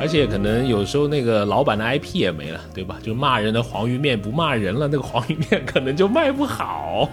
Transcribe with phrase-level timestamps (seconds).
[0.00, 2.98] 而且可能有时候那个老板的 IP 也没了，对吧？
[3.02, 7.08] 就骂人的黄鱼面不骂人了，那个黄鱼面可能就卖不好。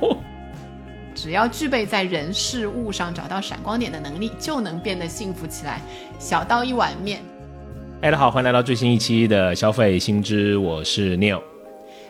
[1.14, 5.82] 只要具备在人事物上找到闪光点的能力，就能变得幸福起来。
[6.18, 7.20] 小到一碗面。
[8.02, 11.42] 哎，大家好，欢迎来到最新一期的消费新知，我是 Neil。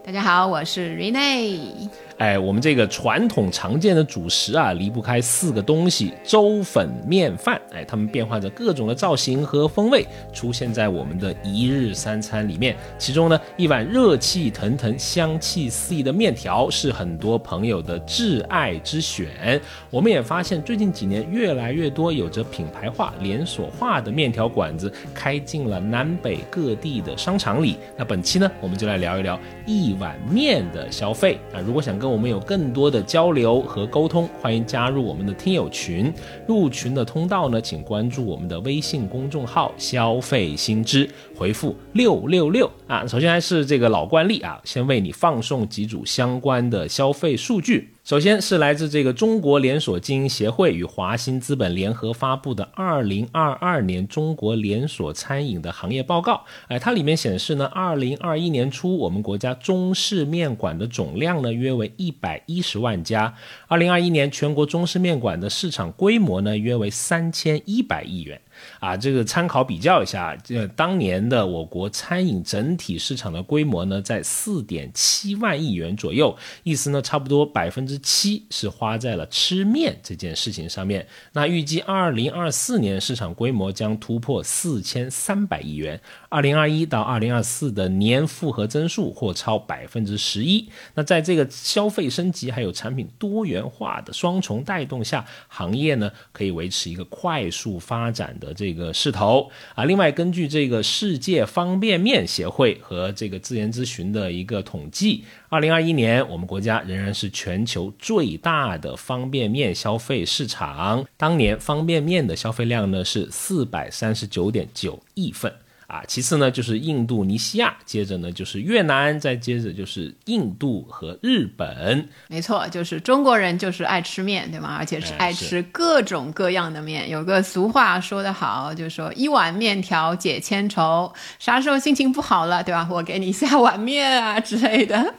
[0.05, 1.89] 大家好，我是 Rene。
[2.19, 7.59] 哎，我们这个传统常见的主食啊，离不开四个东西：粥、粉、面、饭。
[7.71, 12.75] 哎，它们变换着各种的造型和风味，出现在我们的一日三餐里面。
[12.97, 19.61] 其中呢，一碗热气腾腾、香气四溢的面条是很多朋友的挚爱之选。
[19.89, 27.77] 我们也发现，最近几年越来越多有着品牌化、连锁化的面条馆子开进了南北各地的商场里。
[27.95, 31.63] 那本期呢，我们就来聊一聊一碗面的消费啊。
[31.65, 36.11] 如果想跟我们有更多的交流和沟通，欢迎加入我们的听友群。
[36.47, 43.05] 入群的通道呢，请关注我们的微信公众号“消费新知”，回复六六六啊。
[43.05, 47.89] 首先还是这个老惯例啊，先为你放送几组相关的消费数据。
[48.09, 56.43] 首先是来自这个中国连锁经营协会与华兴资本联合发布的二零二二年中国连锁餐饮的行业报告。
[56.69, 63.35] 哎，它里面显示呢，二零二一年初我们国家中式面馆的总量呢约为一百一十万家。
[63.67, 68.41] 二零二一年全国中式面馆的市场规模呢约为三千一百亿元。
[68.79, 81.07] 啊，这个参考比较一下，这当年的我国餐饮整体市场的规模呢，在四点七万亿元左右，意思呢，差不多百分之七是花在了吃面这件事情上面。
[81.33, 90.69] 那预计二零二四年市场规模将突破四千三百亿元，二零二一到二零二四的年复合增速或超百分之十一。
[90.95, 98.53] 那在这个消费升级还有产品多元化的双重带动下，行业呢可以维持一个快速发展的。
[98.53, 111.03] 这个势头啊，另外根据这个世界方便面协会和这个自研咨询的一个统计，二零二一年我们国家仍然是全球最大的方便面消费市场。
[111.17, 115.51] 当年方便面的消费量呢是四百三十九点九亿份。
[115.89, 122.07] 啊，其次呢就是印度尼西亚，接着呢就是越南，再接着就是印度和日本。
[122.27, 124.75] 没错，就是中国人就是爱吃面，对吗？
[124.77, 127.09] 而且是爱吃各种各样的面。
[127.09, 131.11] 有个俗话说得好，就是说一碗面条解千愁。
[131.39, 132.87] 啥时候心情不好了，对吧？
[132.91, 135.13] 我给你下碗面啊之类的。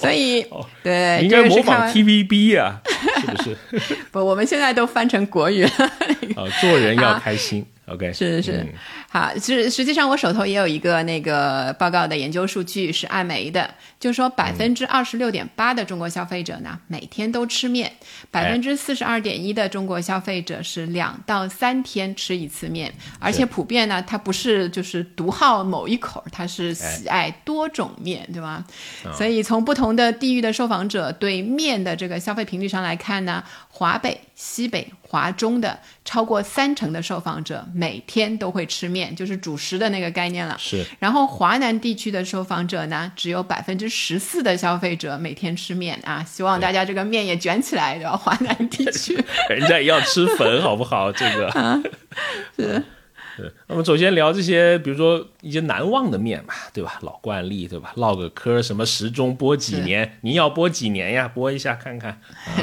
[0.00, 0.42] 所以，
[0.82, 2.80] 对，应该模仿 TVB 啊，
[3.20, 3.42] 是不
[3.78, 3.96] 是？
[4.10, 5.70] 不，我们现在都翻成国语了。
[6.34, 7.66] 啊，做人要开心。
[7.90, 8.52] OK，是是。
[8.52, 8.74] 是，
[9.08, 17.92] 好，实实际上我手头也有一个那个报告的研究数据是艾媒的，就说百分之二十六点八的中国消费者呢每天都吃面，
[18.30, 28.64] 百分之四十二点一的中国消费者是两到三天吃一次面，而且普遍呢它不是就是独好某一口，它是喜爱多种面，对吧？
[29.14, 37.66] 所以从不同的地域的受访者对面的这个消费频率上来看呢，华北、西北、华中的超过三成的受访者。
[37.74, 40.56] 每天都会吃面，就是主食的那个概念了。
[40.60, 40.86] 是。
[41.00, 46.22] 然后华南地区的受访者呢，只有百分之十四的消费者每天吃面啊。
[46.22, 48.16] 希望大家这个面也卷起来，对吧？
[48.16, 51.10] 华南地区， 人家也要吃粉，好不好？
[51.10, 51.82] 这个
[52.56, 52.84] 是。
[53.68, 56.98] 那么首先聊这些，比如说一些难忘的面嘛，对吧？
[57.02, 57.92] 老惯例，对吧？
[57.96, 60.18] 唠个嗑，什么时钟播几年？
[60.22, 61.28] 您要播几年呀？
[61.28, 62.20] 播一下看看。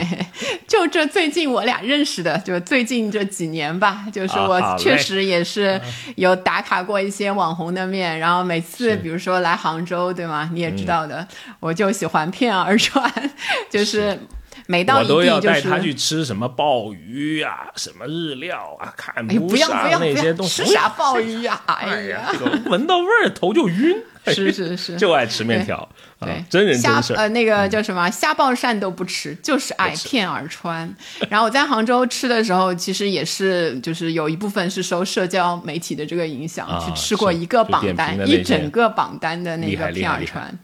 [0.67, 5.79] 就这最近我俩认识的，就最近这几年吧，就是我确实也是
[6.15, 10.49] 有打卡过一些网红的面，然后每次比如说来杭州，对吗？
[10.53, 11.27] 你也知道的，
[11.59, 13.11] 我就喜欢片儿川，
[13.69, 14.17] 就是。
[14.67, 20.63] 每到一地就是他去吃什么鲍鱼啊，什么日料啊，看不上那些东西。
[20.63, 21.61] 吃啥 鲍鱼呀？
[21.65, 22.31] 哎呀，
[22.65, 23.95] 闻到味儿头就晕。
[24.25, 25.87] 是是是， 就爱吃面条。
[26.19, 27.13] 对，真人真事。
[27.13, 30.91] 呃，那个叫什么虾爆鳝都不吃，就是爱片儿川。
[31.29, 40.57] 然后我在杭州吃的时候，其实也是，就是有一部分是受社交媒体的这个影响，去吃过一个榜单，一整个榜单的那个片儿川。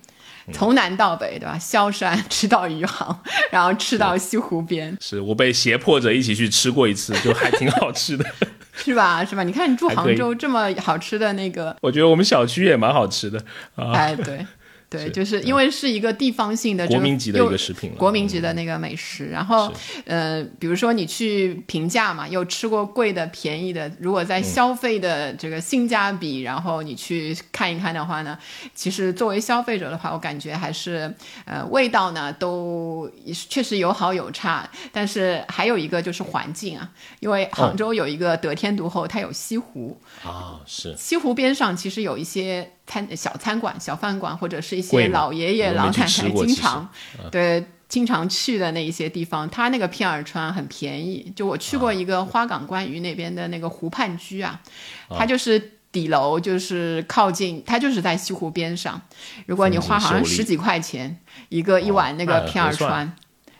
[0.53, 1.57] 从南到北，对吧？
[1.59, 3.17] 萧山吃到余杭，
[3.51, 4.95] 然后吃到西湖边。
[5.01, 8.25] 是我被胁迫着一起去吃过一次，就 还挺好吃的，
[8.73, 9.23] 是吧？
[9.25, 9.43] 是吧？
[9.43, 13.41] 你看你住杭州这么好吃的那个，我觉得我们小区也蛮好吃的。
[13.75, 14.45] 哎，对，
[14.91, 19.71] 对，就是因为是一个地方性的这个国民级的一个食品了，国民级的那个美食，然后
[20.03, 28.37] 呃，比如说你去评价嘛，有吃过贵的、便宜的，如果在消费的这个性价比，然后你去看一看的话呢，
[28.75, 31.15] 其实作为消费者的话，我感觉还是
[31.45, 33.09] 呃味道呢都
[33.49, 36.91] 确实有好有差，但是还有一个就是环境啊，
[37.21, 40.93] 因为杭州有一个得天独厚，它有西湖，啊，是。
[40.97, 46.89] 西湖边上其实有一些餐小餐馆、小饭馆，或者是一些老爷爷、老太太经常
[47.31, 51.31] 对经常去的那一些地方，它那个片儿川很便宜。
[51.35, 54.59] 就我去过一个花港观鱼那边的那个湖畔居啊，
[55.09, 55.71] 它就是。
[55.91, 59.01] 底楼就是靠近，它就是在西湖边上。
[59.45, 63.13] 如果你花好像十几块钱一个一碗那个片儿川，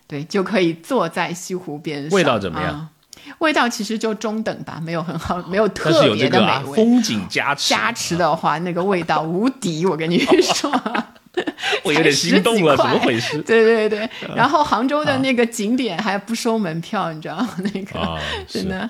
[0.08, 2.16] 对，就可以坐在西湖边上。
[2.16, 2.90] 味道怎么样啊
[3.40, 6.76] 味道其实就中等吧，没有很好，没有特别的美味。
[6.76, 10.72] 风景加持，加持的话，那个味道无敌，我跟你说。
[11.86, 13.42] 我有点心动了，怎么回事？
[13.44, 17.50] 对对对，然后杭州的那个景点还不收门票，你知道吗？
[17.74, 18.90] 那个、啊，是真的。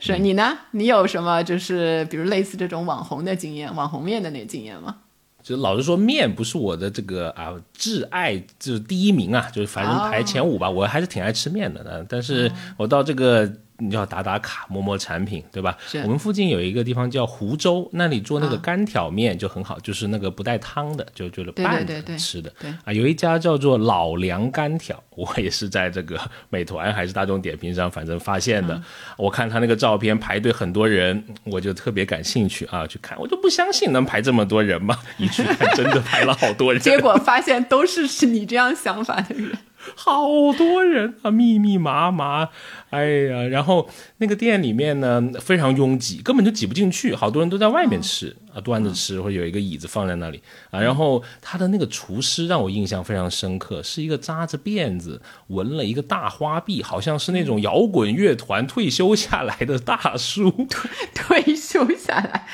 [0.00, 0.56] 是你呢？
[0.70, 4.96] 你有什么就是比如类似这种网红的经验，网红面的那个经验吗？
[5.42, 10.70] 就老实说，面不是我的这个啊挚爱，就是第一名啊，就是反正排前五吧。
[10.70, 13.52] 我还是挺爱吃面的呢，但是我到这个
[13.84, 15.76] 你就要打打卡，摸摸产品，对吧？
[16.04, 22.50] 我们附近有一个地方叫湖州，那里做那个啊干挑面就很好，就是那个不带汤的，就就是拌着吃的。
[22.58, 28.80] 对啊，有一家叫做老梁干挑，我也是在这个美团还是大众点评上，反正发现的。
[29.18, 39.52] 我看他那个照片排队很多人，我就特别感兴趣啊，去看，我就不相信能排这么多人嘛，一去看真的排了好多人， 结果发现都是是你这样想法的人。
[39.94, 40.26] 好
[40.56, 42.48] 多人啊，密密麻麻，
[42.90, 43.88] 哎呀，然后
[44.18, 50.80] 那个店里面呢非常拥挤，根本就挤不进去，好多人都在外面吃、啊，端着吃，或者有一个椅子放在那里啊。
[50.80, 60.50] 然后他的那个厨师让我印象非常深刻，是一个扎着辫子、纹了一个大花臂，好像是那种摇滚乐团退休下来的大叔。
[60.68, 60.90] 退
[61.42, 62.46] 退休下来，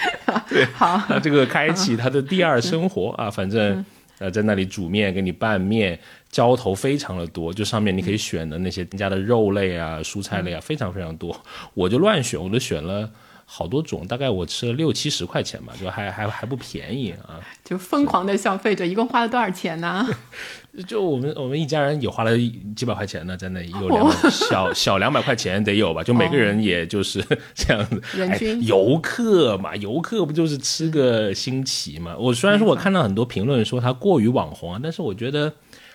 [0.48, 3.84] 对，好，这个开启他的第二生活啊，反正
[4.20, 5.98] 呃在那里煮面，给你拌面，
[6.30, 11.34] 浇头非常的多，就上面你可以选的那些添加的肉类啊、蔬菜类啊，非常非常多。
[11.74, 13.10] 我就乱选，我都选了
[13.46, 17.40] 好多种，大概我吃了六七十块钱吧，就还还还不便宜啊。
[17.64, 20.06] 就疯狂的消费者，一共花了多少钱呢？
[20.84, 22.36] 就我们我们一家人也花了
[22.74, 27.24] 几百块钱呢，在那有两百小 小两百块钱得有吧，就每个人也就是
[27.54, 28.02] 这样子。
[28.16, 32.16] 人均哎、游客嘛，游客不就是吃个新奇嘛？
[32.16, 35.52] 我虽然说我看到很多评论说它过于网红啊，但是我觉得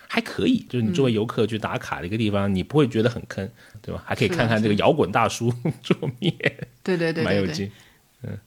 [0.08, 0.64] 还可以。
[0.68, 3.48] 就是你作为游客去打卡的一个地方，你不会觉得很坑，
[3.80, 4.02] 对吧？
[4.06, 5.52] 还可以看看这个摇滚大叔
[5.82, 6.34] 做面，
[6.82, 7.24] 对对对对对。
[7.24, 7.70] 蛮有劲。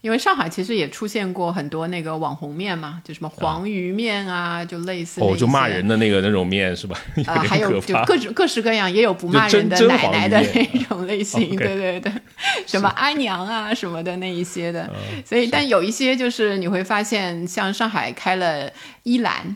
[0.01, 6.99] 因为上海其实也出现过很多那个网红面嘛，就什么黄鱼面啊，就类似哦，就骂人的那个那种面是吧？
[7.25, 7.57] 啊、有还。
[7.59, 10.41] 有就各种各式各样，也有不骂人的奶奶的
[10.73, 12.11] 那种类型， 对对对，
[12.67, 18.69] 什么阿娘啊什么的那一些的，嗯所以但有一些就是你会发现，像上海开了
[19.03, 19.55] 伊兰，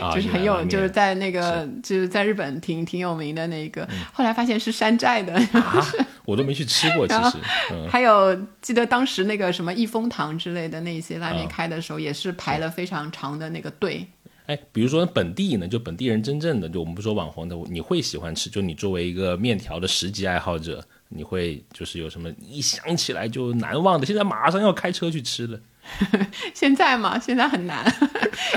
[0.00, 5.86] 啊 就是很有就是在那个就是在日本挺挺有名的那个，后来发现是山寨的，啊，
[6.24, 7.38] 我都没去吃过，其实，
[7.72, 14.06] 嗯，还有记得当时那个什么益丰堂之类的那些拉面啊开的时候，也是排了非常长的那个队。
[14.46, 18.48] 哎，比如说本地呢，就本地人真正的，就我们不说网红的，你会喜欢吃？
[18.48, 24.06] 就你作为一个面条的十级爱好者，你会就是有什么一想起来就难忘的？
[24.06, 25.58] 现在马上要开车去吃了。
[26.54, 27.84] 现在嘛，现在很难，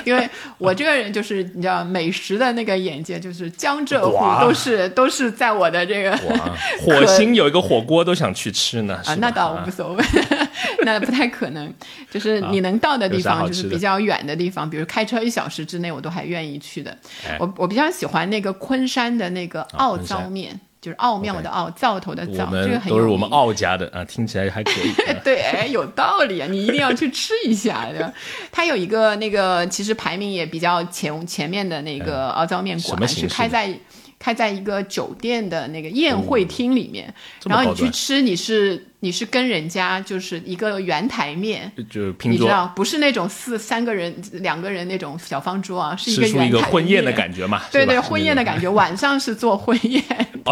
[0.05, 8.99] 因为我这个人就是你知道美食的那个眼界，就是江浙沪都是都是在我的这个哇，火星有一个火锅都想去吃呢。
[9.05, 10.03] 啊，那倒啊无所谓，
[10.83, 11.73] 那不太可能。
[12.09, 16.91] 就是你能到的地方，就是比较远的地方，比如开车一小时之内，我都还愿意去的。
[17.27, 24.91] 哎我我比较喜欢那个昆山的那个奥糟面，就是奥妙的奥，灶头的我灶，这个很有都是我们奥家的啊，听起来还可以。
[25.11, 26.47] 啊对，哎，有道理啊！
[26.49, 28.13] 你一定要去吃一下，对吧？
[28.51, 33.77] 它有一个那个，其实排名也比较前前面的那个奥糟面馆，是开在
[34.17, 37.13] 开在一个酒店的那个宴会厅里面，
[37.45, 41.71] 然后你去吃，你是你是跟人家就是一个圆台面。
[41.89, 47.61] 就是拼桌你知道，不是那种四三个人、两个人那种小方桌啊，是一个圆台一个婚宴的感觉嘛？
[47.71, 48.59] 对对，婚宴的感。
[48.59, 50.03] 觉，晚上是做婚宴，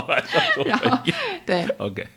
[0.66, 0.98] 然后
[1.46, 2.08] 对，OK，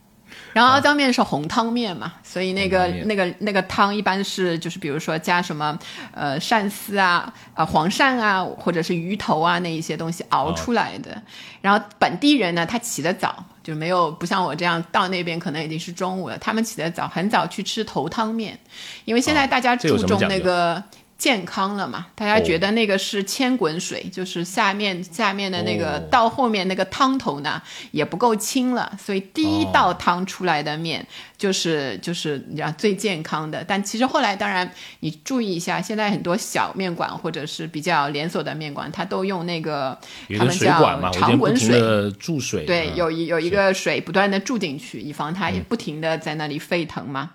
[0.53, 5.79] 然后奥糟面是红汤面嘛，所以那个那个那个汤一般是就是比如说加什么
[6.13, 11.21] 呃鳝丝啊啊、黄鳝啊或者是鱼头啊那一些东西熬出来的。
[11.61, 18.59] 然后本地人呢，他起得早，就没有不像我这样到那边可能已经是中午了，他们起得早，很早去吃头汤面，
[19.05, 20.83] 因为现在大家注重那个。
[21.21, 26.09] 健康了嘛，大家觉得那个是千滚水，就是下面下面的那个哦。
[26.11, 27.61] 到后面那个汤头呢
[27.91, 31.07] 也不够清了，所以第一道汤出来的面
[31.41, 33.65] 就是就是你知道最健康的。
[33.67, 34.71] 但其实后来当然
[35.01, 39.99] 你注意一下，现在很多小面馆或者是比较连锁的面馆，它都用那个
[40.39, 41.81] 他们叫常滚水。
[41.81, 47.31] 的注水，对，嗯有一有一个水不断的注进去，以防它不停的在那里沸腾嘛。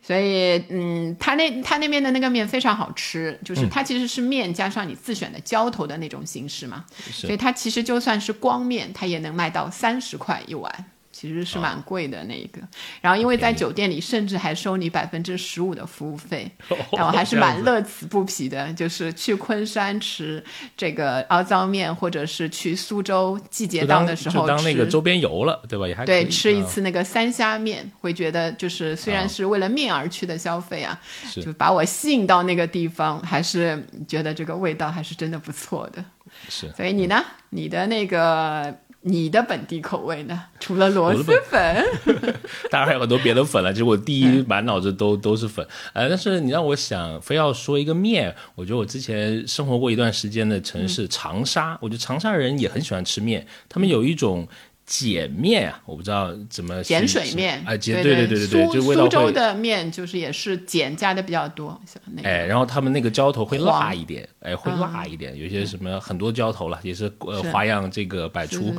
[0.00, 6.84] 所以，嗯，它那它那边的那个面非常好吃，就是嗯它其实是面加上你自选的浇头的那种形式嘛。
[7.10, 10.72] 是所以它其实就算是光面，它也能卖到三十块一碗。
[11.18, 12.60] 其实啊是蛮贵的那一个，
[13.00, 20.42] 然后因为在酒店里甚至还收你百分之十五的服务费， 哦但我还是蛮乐此不疲的，就是去昆山吃
[20.76, 25.88] 这个凹糟面，或者是去苏州季节到就当的时候就当那个周边游了，对吧？
[25.88, 36.04] 也还可对，吃一嗯次那个三虾面，会觉得就是虽然是为了面而去的消费啊，是就把我吸引到那个地方，还是觉得这个味道还是真的不错的。
[36.48, 37.24] 是所以你呢？
[37.50, 38.72] 你的那个
[39.02, 40.44] 你的本地口味呢？
[40.58, 41.84] 除了螺蛳粉，
[42.70, 54.46] 当然还有很多别的粉了，其实我第一满脑子都都是粉，呃，但是你让我想非要说一个面，我觉得我之前生活过一段时间的城市长沙，我觉得长沙人也很喜欢吃面，他们有一种。
[54.88, 61.78] 碱面啊，我不知道怎么碱水面，啊，碱对对对对对，苏就味道苏州的面就是也是碱加的比较多，
[62.14, 68.74] 那个哎，然后他们那个浇头会辣一点，哎，会辣一点，有些什么很多浇头了，也是呃是花样这个百出。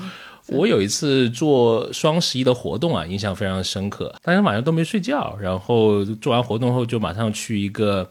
[0.47, 4.11] 我有一次做双十一的活动啊，印象非常深刻。
[4.23, 8.09] 当天晚上都没睡觉，然后做完活动后就马上去一个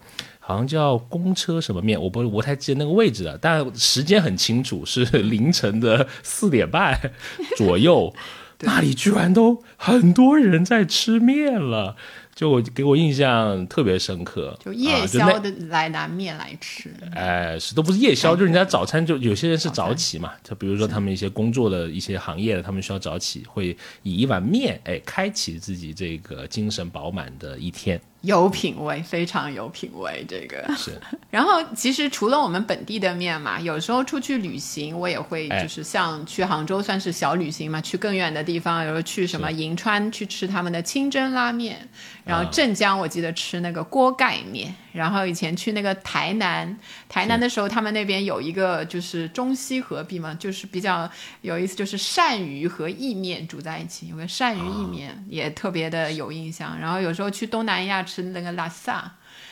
[0.48, 6.98] 好像叫公车什么面，我不我不太记得那个位置了，但时间很清楚，是凌晨的四点半
[7.58, 8.14] 左右。
[8.60, 11.94] 那里居然都很多人在吃面了，
[12.34, 14.58] 就我给我印象特别深刻。
[14.64, 28.00] 就夜宵的来拿面来吃，哎，是都不是夜宵，就是人家早餐就有些人是早起嘛，就比如说他们一些工作的一些行业的，他们需要早起，会以一碗面，哎，开启自己这个精神饱满的一天。
[28.22, 30.24] 有品味，非常有品味。
[30.28, 30.68] 这个。
[30.76, 35.62] 是， 然后其实除了我们本地的面嘛，有时候出去旅行，我也会哎。
[35.62, 41.88] 就是像去杭州算是小旅行嘛，去更远的地方，有时候去什么银川去吃他们的清真拉面，
[42.24, 51.10] 然后镇江我记得吃那个锅盖面，然后以前去那个台南，台南的时候他们那边有一个就是中西合璧嘛，就是比较
[51.42, 56.78] 有意思，就是鳝鱼和意面煮在一起，有个鳝鱼意面、也特别的有印象。
[56.78, 58.94] 然后有时候去东南亚吃那个拉萨。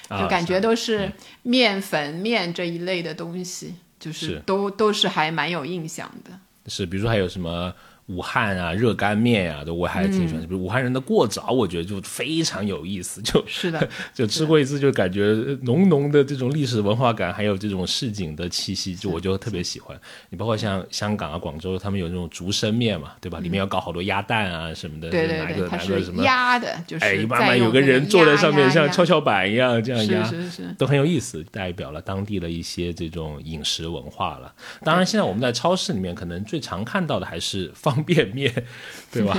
[0.08, 1.10] 啊就感觉都是
[1.42, 6.30] 面粉、面这一类的东西，就是是都都是还蛮有印象的。
[6.68, 7.74] 是，比如说还有什么
[8.06, 10.42] 武汉啊热干面啊，都我还挺喜欢。
[10.42, 19.98] 比如武汉人的过早，我觉得就非常有意思，就是的， 就吃过一次，就感觉浓浓的这种历史文化感，还有这种市井的气息，就我就特别喜欢。
[20.30, 23.40] 你包括像香港啊、广州，他们有那种竹升面嘛，对吧？
[23.40, 26.22] 里面要搞好多鸭蛋啊什么的，对对对，拿个它是拿个什么。
[26.22, 34.52] 压的，就是哎，慢再慢有个个人坐在上面，像跷跷板一样这样压，是是是，都很有意思，代表了当地的一些这种饮食文化了。
[34.84, 38.52] 当然，现在我们在超市里面可能最常看到的还是方便面，
[39.10, 39.34] 对吧？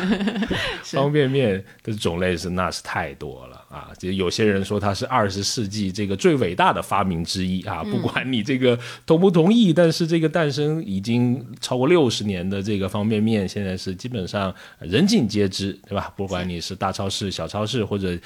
[0.83, 3.91] 方便面的种类是那是太多了啊！
[3.99, 7.83] 就有些人说它是二十世纪这个最伟大的发明之一啊！
[7.83, 16.11] 不管你这个同不同意，但是这个诞生已经超过六十年的这个方便面，现在是基本上人尽皆知，对吧？
[16.17, 18.17] 不管你是大超市、小超市或者。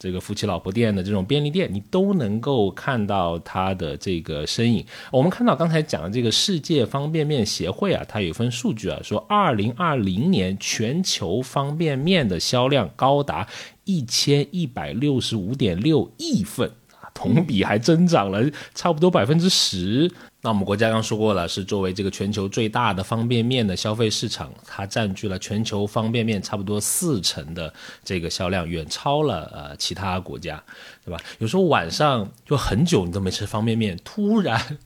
[0.00, 4.84] 这个夫妻老婆店的这种便利店，你都能够看到它的这个身影。
[5.12, 13.46] 我们看到刚才讲的这个世界方便面协会啊，它有一份数据啊，说二零二零年全球方便面的销量高达
[13.84, 16.72] 一千一百六十五点六亿份。
[17.12, 18.40] 同比还增长了
[18.72, 20.10] 差不多百分之十。
[20.42, 30.62] 那我们国家刚说过了，是作为这个全球最大的方便面的消费市场，它占据了全球方便面差不多四成的这个销量，远超了呃其他国家，
[31.04, 31.20] 对吧？
[31.38, 34.78] 有时候晚上就很久你都没吃方便面，突然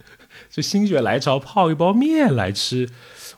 [0.50, 2.90] 就心血来潮泡一包面来吃，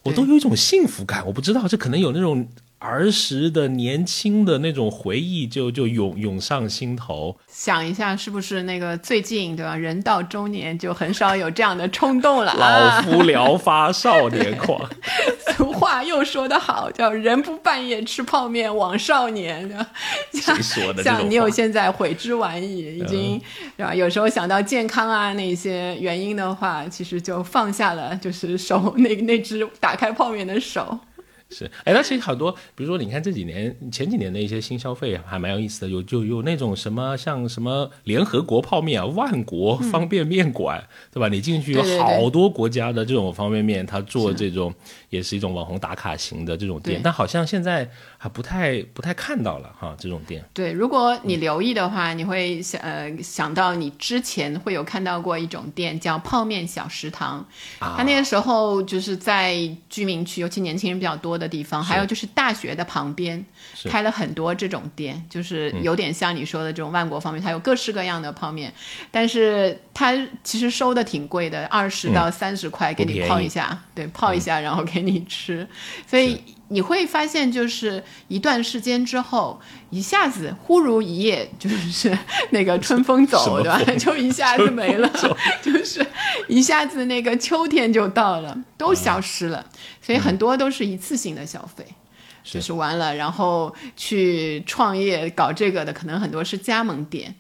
[0.04, 1.26] 我都有一种幸福感。
[1.26, 2.48] 我不知道这可能有那种。
[2.86, 9.74] 儿时的年轻的那种回忆就就涌涌上心头，想一下是不是那个最近对吧？
[9.76, 13.02] 人到中年就很少有这样的冲动了老 啊。
[13.02, 14.80] 夫聊发少年狂，
[15.56, 19.68] 俗话又说得好，叫“人不半夜吃泡面枉少年”。
[20.32, 21.20] 谁说的这种话？
[21.20, 23.40] 像你有现在悔之晚矣，已经
[23.76, 23.94] 对吧？
[23.94, 30.98] 有时候想到健康啊那些原因的话，其实就放下了，就是手那那只打开泡面的手。
[31.48, 41.28] 是，哎，那其实好多，比如说，你看这几年、前几年的一些新消费还蛮有意思的，有就有那种什么像什么联合国泡面啊、万国方便面馆，对吧？
[41.28, 44.74] 你进去有好多国家的这种方便面，它做这种
[45.08, 47.88] 也是一种网红打卡型的这种店，但好像现在
[48.18, 50.44] 还不太不太看到了哈，这种店。
[50.52, 57.38] 对，如果你留意的话，你会想呃想到你之前会有看到过一种店叫泡面小食堂，
[57.78, 57.94] 啊。
[57.96, 59.56] 它那个时候就是在
[59.88, 63.44] 居民区，尤其年轻人比较多的地方，还有就是大学的旁边
[63.84, 68.72] 开了很多这种店，就是有点像你说的这种万国方面，它有各式各样的泡面，
[69.10, 75.66] 但是它其实收的挺贵的，二十到三十块给你泡一下，对，泡一下然后给你吃，
[76.06, 82.16] 所以你会发现，就是一段时间之后，一下子忽如一夜，就是
[82.50, 83.80] 那个春风走，对吧？
[83.98, 85.08] 就一下子没了，
[85.62, 86.04] 就是
[86.48, 89.64] 一下子那个秋天就到了，都消失了。
[90.02, 91.86] 所以很多都是一次性的消费。
[92.42, 97.34] 是就是完了，然后去创业搞这个的，可能很多是加盟店，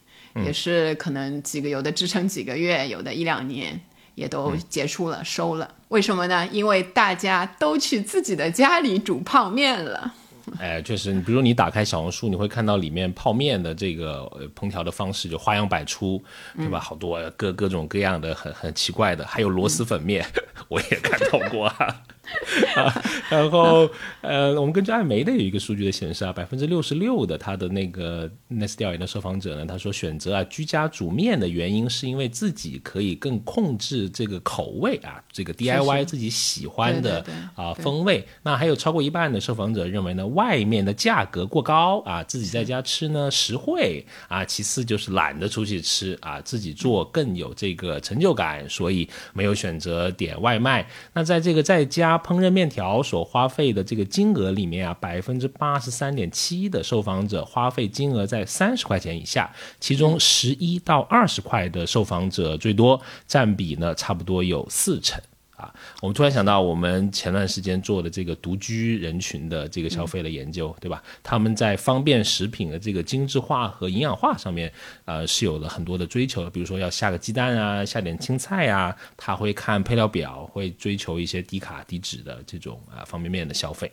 [0.44, 3.80] 也是可能几个有的支撑几个月，有的一两年
[4.16, 5.70] 也都结束了、收了。
[5.88, 6.44] 为什么呢？
[6.50, 10.12] 因为大家都去自己的家里煮泡面了。
[10.60, 16.22] 哎，确实，你比如你打开小红书，你会看到里面泡面的这个呃烹调的方式就花样百出，
[16.56, 16.78] 对吧？
[16.78, 20.24] 好多各各种各样的很很奇怪的，还有螺蛳粉面，
[20.68, 22.02] 我也看到过啊。
[22.76, 23.88] 啊，然后
[24.20, 38.26] 呃，我们根据艾媒的有一个数据的显示啊，百分之六十六的他的那个那次调研的受访者呢，他说选择啊居家煮面的原因是因为自己可以更控制这个口味啊，这个 DIY 自己喜欢的啊对风味。
[38.42, 50.86] 那还有超过一半的受访者认为呢，外面的价格过高啊，自己在家吃呢实惠啊，其次就是懒得出去吃啊，自己做更有这个成就感，所以没有选择点外卖。
[51.12, 65.20] 那在这个在家烹饪面条所花费的这个金额里面啊，百分之八十三点七的受访者花费金额在三十块钱以下，其中十一到二十块的受访者最多，占比呢差不多有四成。
[65.66, 71.02] 啊，我们突然想到，我们前段时间做的这个独居人群的这个消费的研究，对吧？
[71.22, 74.72] 他们在方便食品的这个精致化和营养化上面，
[75.04, 76.50] 呃，是有了很多的追求的。
[76.50, 83.90] 比如说要下个鸡蛋啊，下点青菜啊，他会看配料表，会追求一些低卡低脂的这种啊方便面的消费。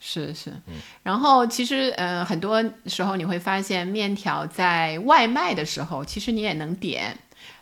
[0.00, 0.52] 是是，
[1.02, 7.18] 然后其实呃，很多时候你会发现，面条在外卖的时候，其实你也能点。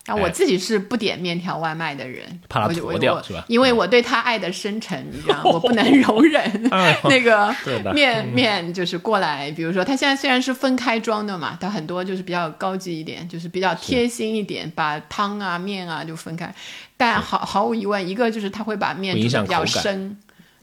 [0.06, 0.30] 然后我哎。
[0.30, 3.44] 自己是不点面条外卖的人，怕就掉是吧？
[3.48, 6.70] 因为我对他爱的深沉，你知道， 我不能容忍。
[7.04, 7.54] 那个
[7.92, 16.54] 面面就是过来，比如说它现在虽然是分开装的嘛，它很多就是比较高级一点，就是比较贴心一点，把汤啊面啊就分开。
[16.98, 19.82] 但毫毫无疑问，一个就是它会把面煮的比较响口感。
[19.82, 20.16] 深。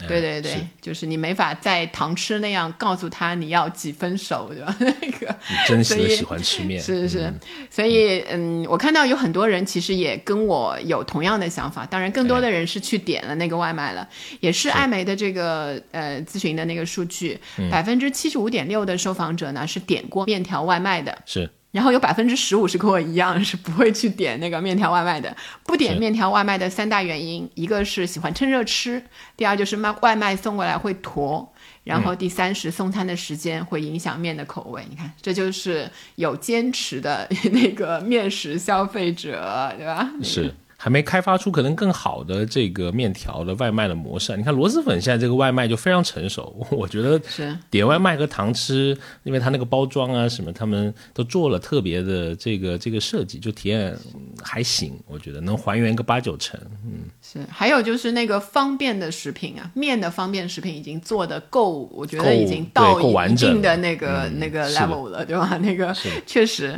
[0.07, 4.75] 对对对，是就是你没法在糖吃那样告诉他你要几分熟，对吧？
[4.79, 7.33] 那个你真实所以的喜欢吃面，是是，
[7.69, 14.07] 所以嗯，我看到有很多人其实也跟我有同样的想法，当然更多的人是去点了那个外卖了，
[14.39, 17.39] 也是艾媒的这个呃咨询的那个数据，
[17.69, 25.35] 百分之七十五点六的受访者呢是点过面条外卖的，是然后有百分之十五是跟我一样 是不会去点那个面条外卖的。
[25.65, 29.03] 不点面条外卖的三大原因，一个是喜欢趁热吃，
[29.35, 31.51] 第二就是卖外卖送过来会坨，
[31.83, 34.85] 然后第三是送餐的时间会影响面的口味。
[34.87, 40.09] 你看，这就是有坚持的 那个面食消费者，对吧？
[40.21, 40.53] 是。
[40.83, 44.35] 还没开发出可能更好的这个面条的外卖的模式啊。
[44.35, 48.93] 你看螺蛳粉现在这个外卖就非常成熟， 我觉得是点外卖和糖吃，
[49.23, 56.59] 因为它那个包装啊什么，他们都做了特别的这个这个设计，就体验嗯还行，我觉得能还原个八九成。
[56.85, 65.57] 嗯是，还有就是那个方便的食品啊，面的方便食品已经做的够，我觉得已经到一定的那个、那个 level 了，对吧？
[65.63, 66.77] 那个确实。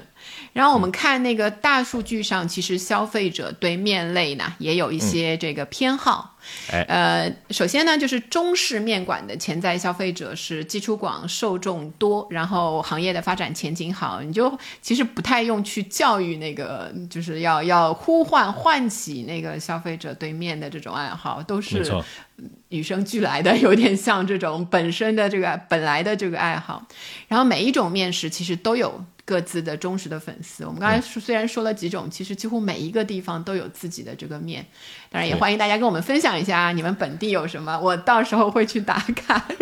[0.53, 6.35] 然后我们看那个大数据上，其实消费者对面类呢也有一些这个偏好。
[6.71, 6.81] 哎。
[6.87, 22.05] 呃，首先呢，就是中式面馆的潜在消费者是基础广、受众多，然后行业的发展前景好，你就其实不太用去教育那个，就是要要呼唤唤起那个消费者对面的这种爱好，都是错，
[22.69, 26.85] 与生俱来的，有点像这种本身的这个本来的这个爱好。
[27.27, 30.63] 然后每一种面食其实都有各自的忠实的粉丝。
[30.63, 34.65] 我们刚才说虽然说了几种，其实几乎每一个地方都有自己的这个面。
[35.09, 39.45] 当然也欢迎大家跟我们分享一下你们本地有什么，我到时候会去打卡。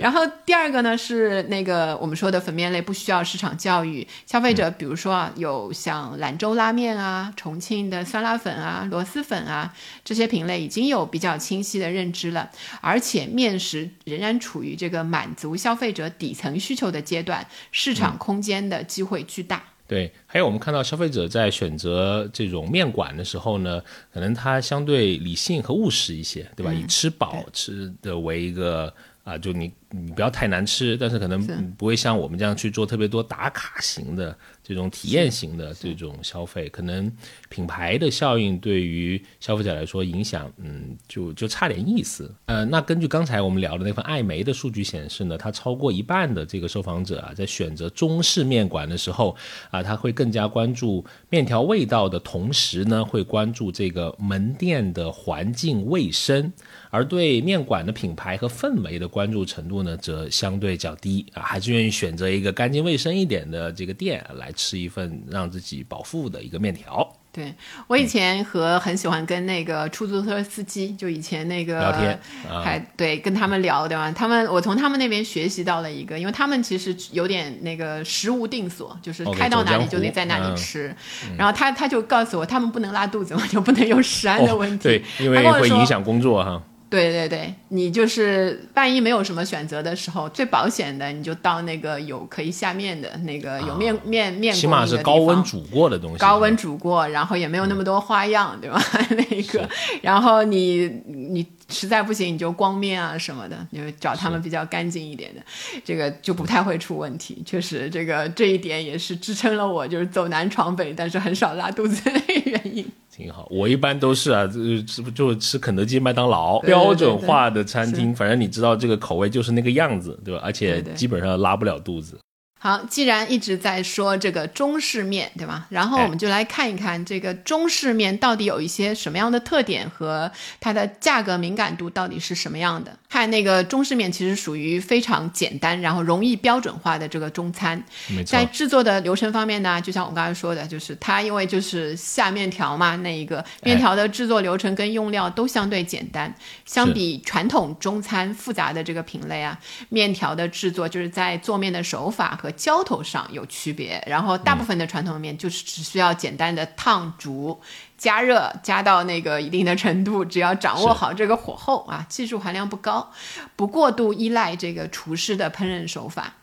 [0.00, 9.72] 然后第二个呢是那个我们说的粉面类不需要市场教育，消费者比如说啊有像兰州拉面啊、重庆的酸辣粉啊、螺蛳粉啊
[10.04, 12.50] 这些品类已经有比较清晰的认知了，
[12.82, 19.62] 而且面食仍然处于这个满足消费者底层需求的阶段，市场空间的机会巨大。
[19.88, 23.80] 对，还有我们看到消费者在选择这种面馆的时候呢，
[24.12, 26.72] 可能他相对理性和务实一些，对吧？
[26.72, 29.72] 以吃饱吃的为一个啊，就你
[30.04, 31.46] 你不要太难吃，但是可能
[31.78, 34.36] 不会像我们这样去做特别多打卡型的。
[34.68, 37.08] 这种体验型的这种消费，可能
[37.48, 42.28] 品牌的效应对于消费者来说影响，嗯，就就差点意思。
[42.46, 49.36] 呃，那根据刚才我们聊的那份艾媒的数据显示呢，它超过一半的这个受访者啊，在选择中式面馆的时候
[49.70, 56.52] 啊，他会更加关注面条味道的同时呢，会关注这个门店的环境卫生，
[56.90, 64.52] 而对面馆的品牌和氛围的关注程度呢，则相对较低啊，还是愿意选择一个干净卫生一点的这个店来。
[64.56, 67.06] 吃一份让自己饱腹的一个面条。
[67.30, 67.54] 对
[67.86, 72.18] 我以前和很喜欢跟那个出租车司机，就以前那个聊天，
[72.64, 74.10] 还对跟他们聊对吧？
[74.10, 80.92] 他们我从他们那边学习到了一个，因为他们其实有点那个食无定所，就是开到哪里就得在哪里吃。
[81.36, 86.62] 然后他他就告诉我，他们不能拉肚子我，就不能有食安的问题， 对，因为会影响工作哈。
[86.88, 98.80] 对对对，你就是万一没有什么选择的时候，最保险的你就到那个有可以下面的那个有面面面，起码是高温煮过的东西，高温煮过，然后也没有那么多花样，对吧？
[99.10, 99.68] 那个，
[100.00, 105.40] 然后你你实在不行你就光面啊什么的，你就找他们比较干净一点的，
[105.84, 107.42] 这个就不太会出问题。
[107.44, 112.12] 确实，这个这一点也是支撑了我就是走南闯北，但是很少拉肚子的
[112.44, 112.86] 原因。
[113.10, 120.40] 挺好，我一般都是啊，这不就吃肯德基、麦当劳标准化的餐厅，反正你知道这个口味就是那个样子，对吧？
[120.44, 122.18] 而且基本上拉不了肚子。
[122.66, 125.68] 好，既然一直在说这个中式面，对吧？
[125.68, 132.98] 然后我们就来看一看这个中式面到底有一些什么样的特点和它的价格敏感度到底是什么样的。
[133.16, 137.82] 看那个中式面其实属于非常简单，然后容易标准化的这个中餐。
[138.26, 146.34] 在制作的流程方面呢，就像我刚才说的，就是它因为就是下面条嘛，那一个面条的制作流程跟用料都相对简单，
[146.66, 157.58] 相比传统中餐复杂的这个品类啊，面条的制作就是在做面的手法和浇头上有区别，然后大部分的传统面就是只需要简单的烫煮、
[157.96, 163.10] 加热，加到那个一定的程度，只要掌握好这个火候啊，技术含量不高，
[163.56, 166.34] 不过度依赖这个厨师的烹饪手法。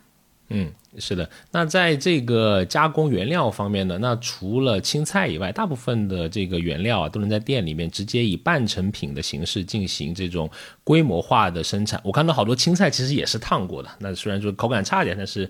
[0.49, 0.71] 嗯。
[0.99, 10.49] 是的，那在这个加工原料方面呢，那除了青菜以外，大部分的这个原料啊，都能在店里面直接以半成品的形式进行这种
[10.83, 11.99] 规模化的生产。
[12.03, 15.49] 我看到好多青菜其实也是烫过的，那虽然说口感差一点，但是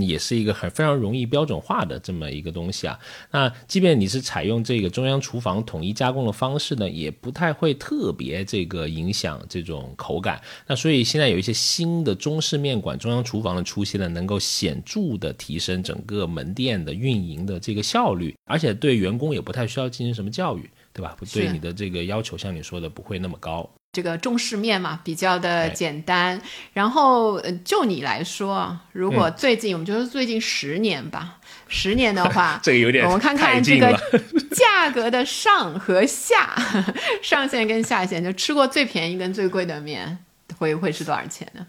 [0.00, 2.98] 也是一个很非常容易标准化的这么一个东西啊。
[3.30, 10.40] 那即便你是采用这个中央厨房统一加工的方式呢，也不太会特别这个影响这种口感。
[10.66, 21.16] 那所以现在有一些新的中式面馆中央厨房的出现呢，能够显著的提升整个门店的运营的这个效率，而且对员工也不太需要进行什么教育，对吧？
[21.32, 23.68] 对你的这个要求，像你说的不会那么高。
[23.92, 26.40] 这个中式面嘛，比较的简单。
[26.72, 33.92] 然后就你来说，如果最近我们就是最近十年吧，十年的话， 这个有点我们看看这个
[34.52, 36.56] 价格的上和下，
[37.22, 40.18] 上限跟下限，就吃过最便宜跟最贵的面，
[40.56, 41.66] 会会是多少钱呢？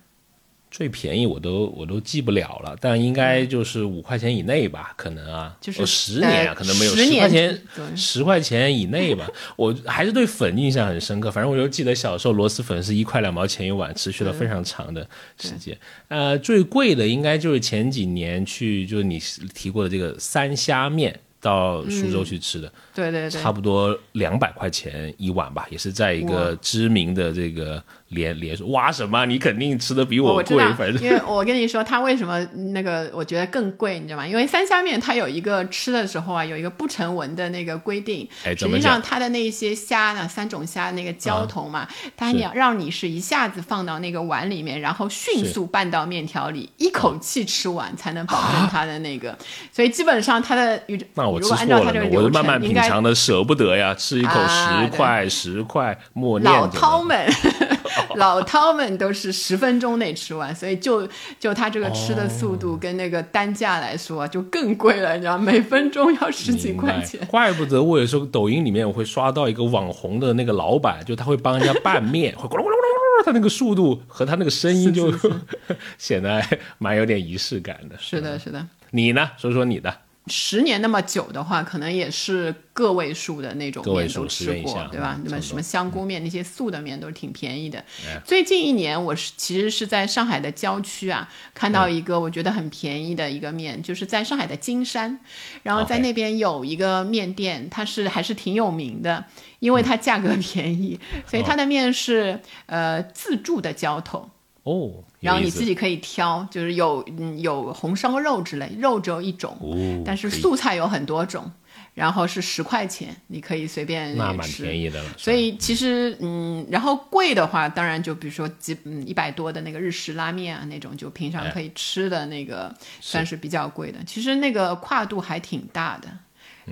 [0.73, 7.61] 最便宜我都我都记不了了，但应该就是五块钱以内吧，可能啊，就是十年啊，可能没有十块钱，
[7.95, 9.29] 十块钱以内吧。
[9.55, 15.07] 我还是对粉印象很深刻，反正我就记得小时候螺蛳粉是一块两毛钱一碗，持续了非常长的
[15.39, 15.77] 时间。
[16.07, 19.21] 呃，最贵的应该就是前几年去就是你
[19.53, 21.19] 提过的这个三虾面。
[21.43, 27.83] 到苏州去吃的，对对对，差不多两百块钱一碗吧，也是在一个知名的这个
[28.13, 28.67] 连连说。
[28.67, 29.25] 哇，什么？
[29.25, 34.27] 你肯定吃的比我贵，反正因为我跟你说，它为什么那个我觉得更贵，你知道吗？
[34.27, 38.27] 因为三虾面它有一个吃的时候啊，有一个不成文的那个规定。
[38.45, 49.37] 哎，实际上它的那些虾呢，三种虾那个浇头嘛，它要让你是一下子放到那个碗里面，然后迅速拌到面条里，一口气吃完才能保证它的那个。
[49.71, 50.81] 所以基本上它的
[51.15, 57.27] 那我吃错了，我慢慢品尝的舍不得呀，吃一口十块十块，默念老饕们，
[58.19, 61.07] 老饕们都是十分钟内吃完，所以就
[61.39, 67.19] 就他这个吃的速度跟那个单价来说就更贵了，你知道，每分钟要十几块钱。
[67.27, 73.25] 怪不得我有时候抖音里面我会刷到一个网红的那个老板，就他会帮人家拌面，会咕噜咕噜咕噜。
[73.25, 75.13] 他那个速度和他那个声音就
[75.97, 77.95] 显得还蛮有点仪式感的。
[77.97, 78.67] 是的，是的。
[78.91, 79.29] 你呢？
[79.37, 79.95] 说说你的。
[80.27, 85.19] 十年那么久的话，可能也是个位数的那种面都吃过，对吧？
[85.23, 87.83] 那么什么香菇面那些素的面都是挺便宜的。
[88.23, 95.19] 最近一年，我是其实是在上海的郊区啊，看到一个我觉得很便宜的一个面，就是在上海的金山，
[95.61, 99.25] 然后在那边有一个面店，它是还是挺有名的，
[99.59, 104.29] 因为它价格便宜，所以它的面是呃自助的浇头。
[104.63, 109.57] 哦，然后你自己可以挑，就是有嗯有红烧肉之类，肉只有一种，
[110.05, 111.51] 但是素菜有很多种，
[111.93, 115.09] 然后是十块钱，你可以随便那蛮便宜的了。
[115.17, 123.99] 所以其实嗯，然后贵的话，当然就比如说几嗯一百多的那个日式拉面啊那种，就平常可以吃的那个，算是比较贵的。
[124.05, 126.07] 其实那个跨度还挺大的，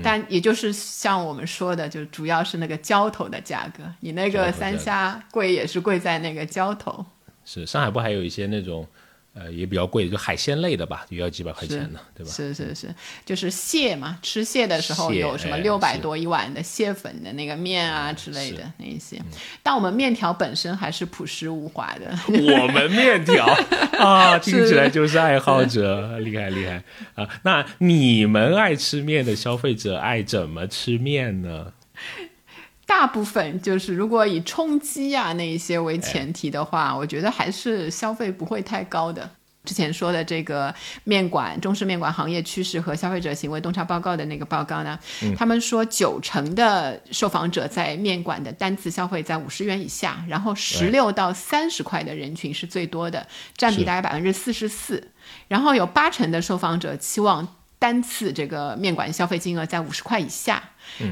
[0.01, 7.05] 但也就是像我们说的，就主要是那个浇头的价格，你那个三虾贵也是贵在那个浇头。
[7.45, 8.87] 是上海不还有一些那种，
[9.33, 12.31] 呃，也比较贵，就海鲜类的吧，也要几百块钱呢，对吧？
[12.31, 12.93] 是是是，
[13.25, 19.21] 就是蟹嘛，吃蟹的时候有什么六百多一碗的蟹粉的那个面啊之类的那一些。
[19.63, 22.13] 但我们面条本身还是朴实无华的。
[22.27, 23.45] 我们面条
[23.97, 26.83] 啊， 听起来就是爱好者，厉害厉害
[27.15, 27.27] 啊！
[27.43, 31.71] 那你们爱吃面的消费者爱怎么吃面呢？
[32.91, 39.27] 大部分就是，如果以冲击啊那一些为前提的话，我觉得还是消费不会太高的。
[39.63, 40.75] 之前说的这个
[41.05, 44.99] 面馆中式面馆行业趋势和消费者行为洞察报告的那个报告呢，
[45.37, 53.25] 他们说九成的受访者在面馆的单次消费在五十元以下，然后十六到三十块的人群是最多的，
[53.55, 55.11] 占比大概百分之四十四，
[55.47, 57.47] 然后有八成的受访者期望
[57.79, 60.61] 单次这个面馆消费金额在五十块以下。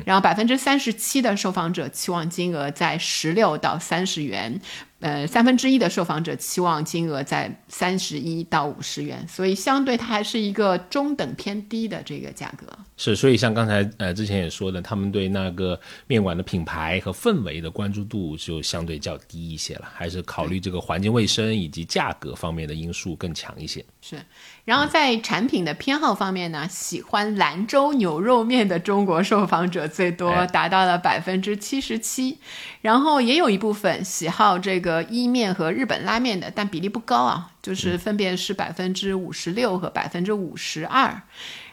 [0.05, 4.59] 然后百分之三十七的受访者期望金额在十六到三十元。
[5.01, 12.67] 呃，三分之一的受访者期望金额在三十一到五十元，所以相对它还是一个中等偏低的这个价格。
[12.97, 23.81] 是，所以像刚才呃之前也说的，他们对那个面馆的品牌和氛围的关注度就相对较低一些了，还是考虑这个环境卫生以及价格方面的因素更强一些。
[24.01, 24.17] 是，
[24.65, 32.37] 然后在产品的偏好方面呢，喜欢兰州牛肉面的中国受访者最多，达到了百分之七十七，
[32.81, 34.89] 然后也有一部分喜好这个。
[34.89, 41.21] 个伊面和日本拉面的，但比例不高啊，就是分别是百分之五十六和百分之五十二。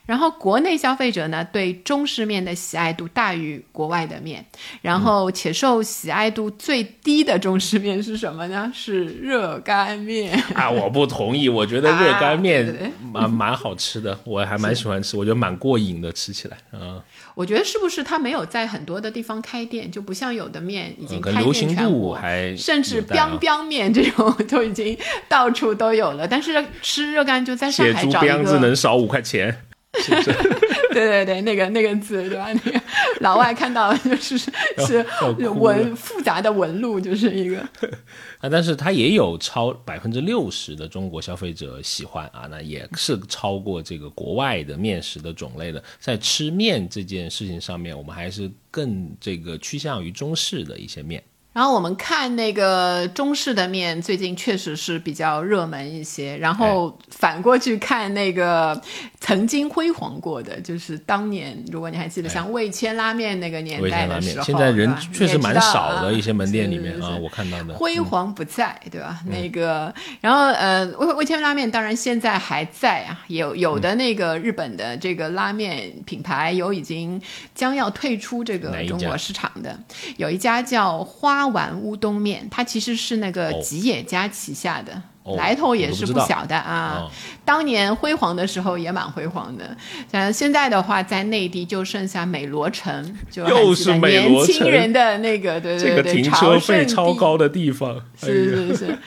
[0.06, 4.44] 然后国内消费者呢，对中式面的喜爱度大于国外的面。
[4.80, 8.70] 然后且受喜爱度最低的中式面是什么呢？
[8.74, 10.70] 是热干面啊！
[10.70, 17.02] 我不同意，我觉得热干面蛮蛮好吃的，我还蛮喜欢吃，我觉得蛮过瘾的，吃起来啊。
[17.34, 22.18] 我觉得是不是它没有在很多的地方开店，就不像有的面已经开店全国，
[22.56, 24.96] 甚至 biang biang 面这种都已经
[25.28, 26.26] 到处都有了。
[26.26, 29.65] 但是吃热干就在上海找一个，字能少五块钱。
[30.92, 32.48] 对对对，那个那个字对吧？
[32.52, 32.80] 那个
[33.20, 35.04] 老外看到就是是
[35.50, 37.58] 纹复杂的纹路，就是一个
[38.40, 38.48] 啊。
[38.50, 45.82] 但是它也有超百分之六十的中国消费者喜欢啊，那也是超过这个国外的面食的种类的。
[45.98, 51.22] 在吃面这件事情上面，我们还是更这个趋向于中式的一些面。
[51.56, 56.36] 然后我们看那个中式的面，最近确实是比较热门一些。
[56.36, 58.78] 然后反过去看那个
[59.22, 69.20] 曾经辉煌过的，就是当年，如果你还记得，像味千拉面那个年代的时候，现在人确实蛮少的一些门店里面啊，我看到的辉煌不在，对吧？
[69.24, 69.90] 那个，
[70.20, 77.18] 然后呃，味味千拉面当然现在还在啊，有有的那个日本的这个拉面品牌有已经
[77.54, 79.74] 将要退出这个中国市场的，
[80.18, 81.45] 有一家叫花。
[81.48, 85.02] 丸乌冬面，它其实是那个吉野家旗下的，
[85.36, 87.10] 来头也是不小的啊。
[87.44, 89.76] 当年辉煌的时候也蛮辉煌的，
[90.10, 98.98] 像现在的话，在内地就剩下美罗城，就又是美罗城，年轻人的那个对对对，停车费超高的地方，是是是。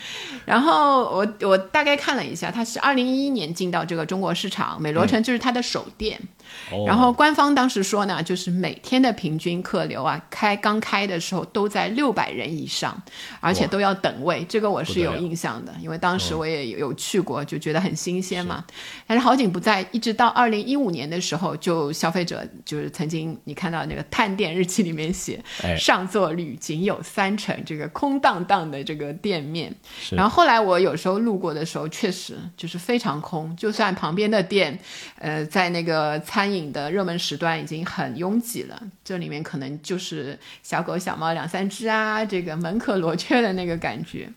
[0.45, 6.19] 然后我我大概看了一下，它是二零一一年进到这个中国市场，美罗城就是它的首店。
[6.85, 13.01] 然后官方当时说呢，就是每天的平均客流啊，开刚开的时候都在六百人以上，
[13.39, 14.45] 而且都要等位。
[14.49, 18.63] 这个我是有印象的，因为当时我也有去过，就觉得很新鲜嘛。
[19.07, 25.41] 但是好景不在，一直到二零一五年的时候，就消费者就是曾经你看到那个探店日记里面写，
[25.77, 29.73] 上座率仅有三成，这个空荡荡的这个店面。
[30.11, 34.77] 然后后来我有时候路过的时候，确实就是非常空，就算旁边的店，
[35.17, 36.48] 呃，在那个餐。
[36.49, 44.27] 餐饮的热门时段已经很拥挤了，这里面可能就是小狗小猫两三只啊，这个门可罗雀的那个感觉。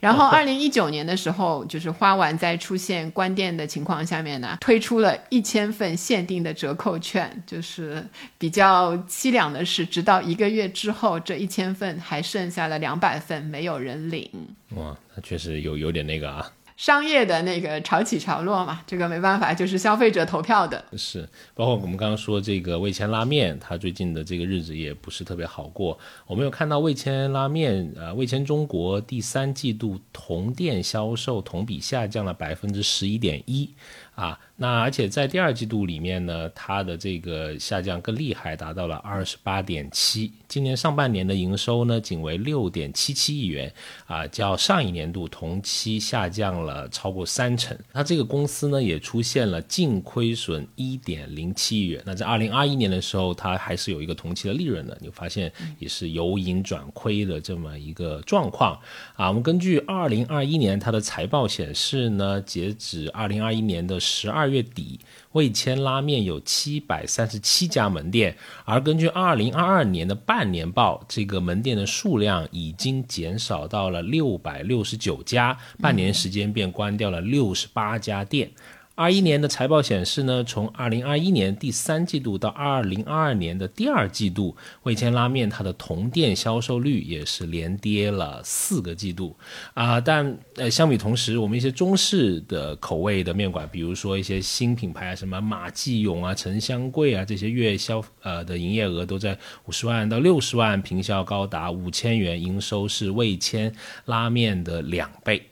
[0.00, 7.40] 然后， 二零一九年的时候，就是花完在出现关店的情况下面呢，推出了一千份限定的折扣券。
[7.46, 8.04] 就是
[8.38, 14.28] 比较凄凉的是，直到一个月之后，这一千份还剩下了两百份没有人领。
[14.70, 16.50] 哇，那确实有有点那个啊。
[16.82, 20.84] 商业的那个潮起潮落嘛，这个没办法，就是消费者投票的。
[20.96, 21.22] 是，
[21.54, 25.96] 包括我们刚刚说这个味千拉面，它最近的这个日子也不是特别好过。
[26.26, 33.70] 我们有看到味千拉面，呃，味千中国第三季度同店销售同比下降了百分之十一点一。
[34.14, 40.30] 啊，那而且在第二季度里面呢，它的这个下降更厉害，达到了二十八点七。
[40.46, 43.74] 今年上半年的营收呢，仅为六点七七亿元，
[44.06, 47.76] 啊，较上一年度同期下降了超过三成。
[47.92, 52.00] 它这个公司呢，也出现了净亏损一点零七亿元。
[52.06, 58.78] 那在二零二一年的时候，它还是有一个同期的利润的，你发现也是由盈转亏的这么一个状况。
[59.14, 63.98] 啊，我们根据二零二一年它的财报显示呢，截止二零二一年的。
[63.98, 65.00] 十二月底，
[65.32, 78.50] 味千拉面有七百三十七家门店，而根据二零二二年的半年报，这个门店的数量已经减少到了六百六十九家，半年时间便关掉了六十八家店。
[78.94, 89.34] 二一年的财报显示呢，从二零二一年第三季度到二零二二年的第二季度，味千拉面它的同店销售率也是连跌了四个季度
[89.72, 89.98] 啊。
[89.98, 103.74] 但呃，相比同时，我们一些中式的口味的面馆，比如说一些新品牌啊，什么马记勇啊、陈香贵啊，这些月销呃的营业额都在五十万到六十万，平效高达五千元，营收是味千
[104.04, 105.42] 拉面的两倍。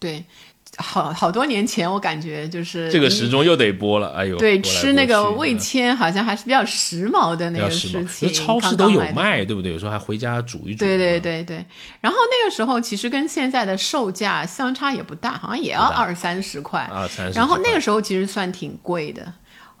[0.00, 0.24] 对。
[0.80, 9.72] 好好多年前，我感觉就是这个时钟又得播了，哎呦，对，吃那个味千好像还是比较时髦的那个事情，超市都有卖，对不对？
[9.72, 10.84] 有时候还回家煮一煮。
[10.84, 11.64] 对对对对。
[12.00, 16.80] 然后那个时候其实跟现在的售价相差也不大，好像也要二三十块。
[16.92, 17.38] 二三十。
[17.38, 19.32] 然后那个时候其实算挺贵的。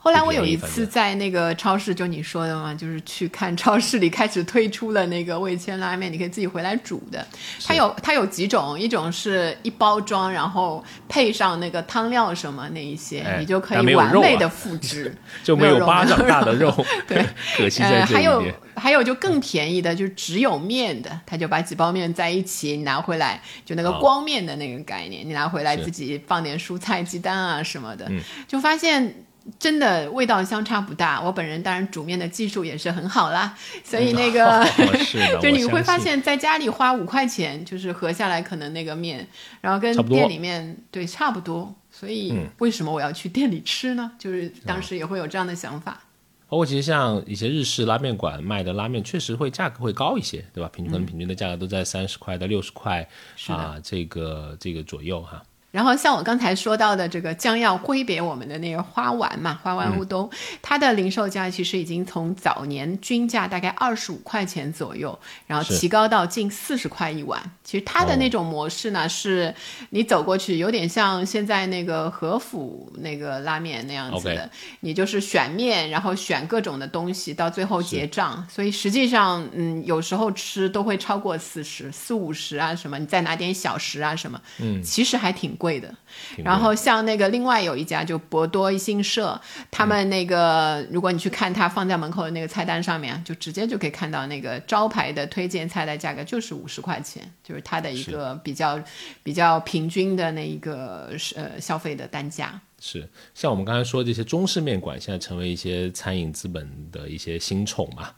[0.02, 7.22] 后来我有一次在那个超市，就你说的嘛，就是去看超市里开始推出了那个味千拉面，你可以自己回来煮的。
[7.62, 16.74] 它有它有几种，一种是一包装，然后配上那个汤料什么那一些，你就可以完美的复制， 就没有巴掌大的肉。
[17.06, 17.22] 对，
[17.58, 18.42] 可惜在这还有
[18.74, 28.10] 还有就更便宜的，就是只有面的，他就把几包面在一起你拿回来，就那个光面的那个概念，你拿回来自己放点蔬菜、鸡蛋啊什么的，
[28.48, 29.14] 就发现。
[29.58, 34.64] 真的味道相差不大，我本人当然煮面的技术也是很好啦， 所以那个
[35.40, 39.26] 就你会发现在家里花五块钱，就是合下来可能那个面，
[39.60, 44.12] 然后跟店里面对差不多，所以为什么我要去店里吃呢？
[44.18, 46.00] 就是当时也会有这样的想法。
[46.48, 50.68] 包括其实像一些日式拉面馆卖的拉面，确实会价格会高一些，对吧？
[50.72, 53.08] 平均可能平均的价格都在三十块到六十块
[53.46, 55.40] 啊，这个这个左右哈。
[55.70, 60.28] 然后像我刚才说到的这个将要挥别我们的那个花丸嘛，花丸乌冬，
[60.60, 67.40] 它的零售价其实已经从早年均价大概二十五块钱左右，然后提高到近四十块一碗。
[67.62, 69.54] 其实它的那种模式呢，是
[69.90, 78.44] 你走过去，有点像现在那个和府那个拉面那样子的，你就是选面，然后选各种的东西，到最后结账。
[78.50, 85.56] 所以实际上，嗯，有时候吃都会超过四十四五十啊什么，你再拿点小食啊什么，嗯，其实还挺。
[85.60, 85.94] 贵的，
[86.38, 89.38] 然后像那个另外有一家就博多一信社，
[89.70, 98.82] 他们那个如果你去看他放在门口的那个菜单上面，就直接就可以看到那个招牌的推荐菜单价格就是五十块钱，就是它的一个比较
[99.22, 102.58] 比较平均的那一个呃消费的单价。
[102.82, 108.08] 是，像我们刚才说这些中式面馆，现在成为一些餐饮资本的一些新宠嘛，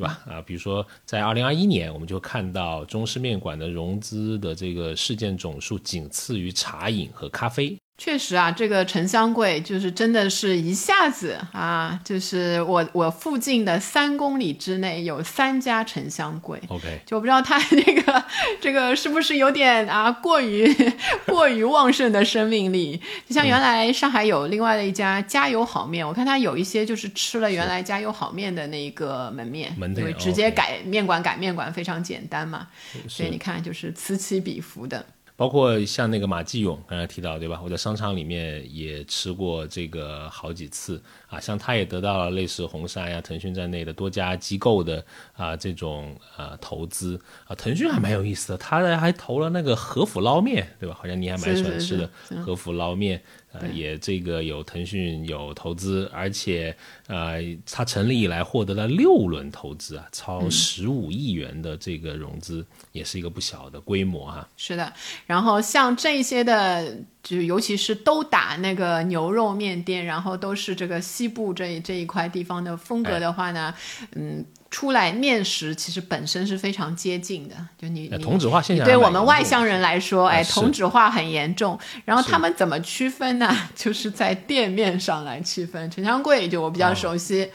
[0.00, 0.22] 对吧？
[0.26, 7.76] 啊，比如说在二零二一年，我们就看到中式面馆的融资的这个事件总数仅次于茶饮和咖啡。
[8.02, 16.58] 确实啊，这个沉香柜就是真的是一下子啊，就是我我附近的三公里之内有三家沉香柜。
[16.68, 18.24] OK，就不知道它那个
[18.58, 20.66] 这个是不是有点啊过于
[21.28, 22.98] 过于旺盛的生命力？
[23.28, 32.66] 就像原来上海有另外的一家加油好面，我看它有一些就是吃了原来加油好面的那个门面，因为直接改面馆改面馆非常简单嘛，
[33.06, 35.04] 所以你看就是此起彼伏的。
[35.40, 37.58] 包括像那个马继勇刚才提到对吧？
[37.64, 47.54] 我在商场里面也吃过这个好几次啊，像他也得到了类似红杉呀、腾讯在内的多家机构的啊这种啊投资啊。
[47.54, 50.94] 腾讯还蛮有意思的，它还投了那个和府捞面，对吧？
[50.94, 52.10] 好像你还蛮喜欢吃的
[52.44, 53.22] 和府捞面。
[53.52, 56.76] 呃，也这个有腾讯有投资，而且
[57.08, 64.48] 呃，它成立以来获得了六轮投资啊，超十五亿元的这个融资，也是一个不小的规模哈。
[64.56, 64.92] 是的，
[65.26, 73.74] 然后像这些的，就尤其是都打那个牛肉面店，然后都是这个西部这这一块地方的风格的话呢，
[74.12, 74.44] 嗯。
[74.70, 81.76] 出来面食其实本身是非常接近的，就你同质化现象，对我们外乡人来说，哎，同质化很严重。
[82.04, 83.54] 然后他们怎么区分呢？
[83.74, 85.90] 就是在店面上来区分。
[85.90, 87.50] 陈香贵就我比较熟悉。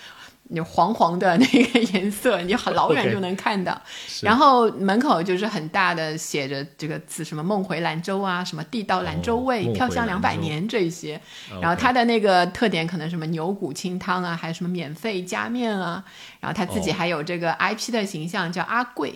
[0.48, 3.80] 你黄黄的那个 颜色，你很老远就能看到。
[4.22, 11.20] 然后门口就是很大的写着这个字，什么“梦回兰州”啊，什么“地道兰州味”、“飘香两百年”这一些。
[11.62, 16.04] 然后它的那个特点可能什么牛骨清汤啊，还有什么免费加面啊。
[16.40, 19.14] 然后他自己还有这个 IP 的形象叫阿贵。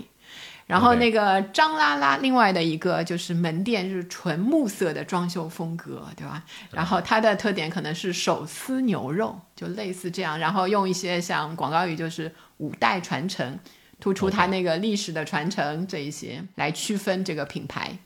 [0.70, 6.44] 然后那个张拉拉，另外的一个就是门店是纯木色的装修风格，对吧？
[6.70, 10.38] 然后它的特点可能是手撕牛肉，就类似这样。
[10.38, 13.58] 然后用一些像广告语，就是五代传承，
[14.00, 17.98] 突出它那个历史的传承这一些来区分这个品牌。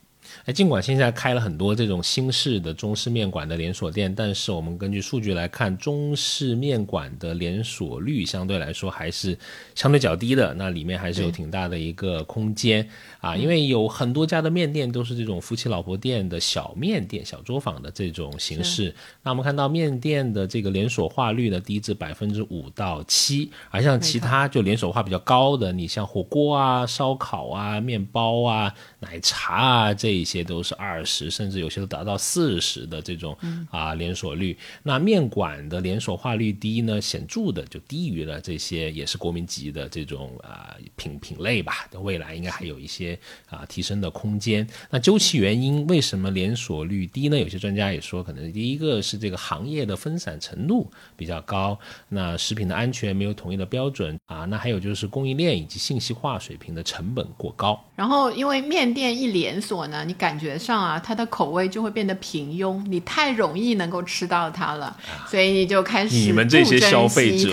[0.45, 9.37] 哎，尽管现在开了很多这种新式的中式面馆的连锁店，但是我们根据数据来看，中式面馆的连锁率相对来说还是
[9.75, 10.53] 相对较低的。
[10.53, 12.87] 那里面还是有挺大的一个空间
[13.19, 18.93] 啊，因为有很多家的面店都是这种夫妻老婆店的小面店、小作坊的这种形式。
[19.23, 28.73] 那我们看到面店的这个连锁化率呢，低至百分之五到七，而像其他就连锁化比较高的，你像火锅啊、烧烤啊、面包啊、
[29.03, 30.13] 奶茶啊这。
[30.13, 33.35] 一些都是二十，甚至有些都达到四十的这种
[33.71, 34.55] 啊连锁率。
[34.83, 41.89] 那面馆的连锁化率低呢，显著的就低于了这些也是国民级的这种啊品品类吧。
[41.99, 44.65] 未来应该还有一些啊提升的空间。
[44.91, 47.37] 那究其原因，为什么连锁率低呢？
[47.37, 51.77] 有些专家也说，可能第一个是这个行业的分散程度比较高，
[52.07, 54.45] 那食品的安全没有统一的标准啊。
[54.45, 57.83] 那还有就是供应链以及信息化水平的成本过高。
[58.03, 60.03] 然后因为面店一连锁呢。
[60.05, 64.93] 你感觉上啊，它的口味就会变得平庸，你太容易能够吃到它了，
[65.25, 67.49] 所以你就开始你们这些消费者，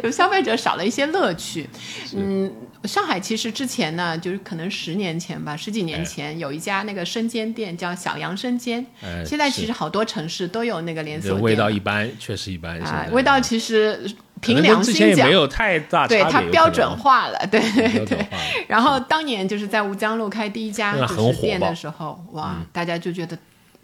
[0.00, 1.68] 就 消费者少了一些乐趣。
[2.14, 2.52] 嗯，
[2.84, 8.86] 上海其实之前呢，就是可能十年前吧，十几年前有一家那个生煎店叫小杨生煎，
[9.26, 14.08] 现在其实好多城市都有那个连锁店，味道一般，确实一般啊，味道其实。
[14.40, 18.26] 凭良心讲，没有太大对它标准化了，对对对。
[18.66, 23.36] 然后当年就是在吴江路开第一家就是店的时候，哇，大家就觉得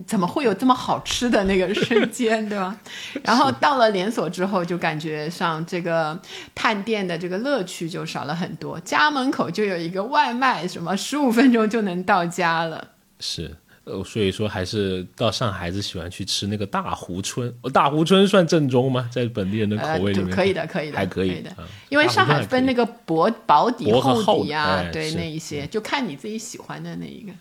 [0.07, 2.77] 怎么会有这么好吃的那个瞬间，对吧？
[3.23, 6.19] 然后到了连锁之后，就感觉上这个
[6.55, 8.79] 探店的这个乐趣就少了很多。
[8.81, 12.89] 家门口就有一个外卖，什么十五分钟就能到家了。
[13.21, 13.57] 是。
[13.87, 17.53] 呃，所以说还是到上海，还是喜欢去吃那个大湖春。
[17.73, 19.09] 大湖春算正宗吗？
[19.13, 21.51] 在本地人的口味里面，可以的，可以的，还可以的。
[21.89, 27.33] 因为上海分那个薄薄底、厚底啊，对那一些，就看你自己喜欢的那一个。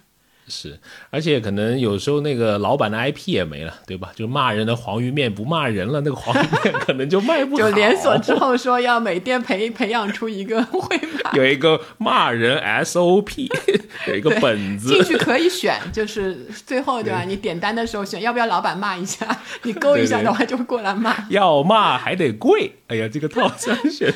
[0.47, 0.79] 是，
[1.09, 4.11] 而且可能有时候那个老板的 IP 也没了，对吧？
[4.15, 7.57] 就骂人的黄鱼面不骂人了，那个黄鱼面可能就卖不好。
[7.69, 13.49] 就连锁之后说要每店培培养出一个会骂， 有一个骂人 SOP，
[14.07, 16.35] 有一个本子进去可以选，就是
[16.65, 17.23] 最后对吧？
[17.23, 19.25] 你点单的时候选要不要老板骂一下，
[19.63, 21.15] 你 勾一下的话就会过来骂。
[21.29, 24.13] 要骂还得贵，哎呀，这个套餐选。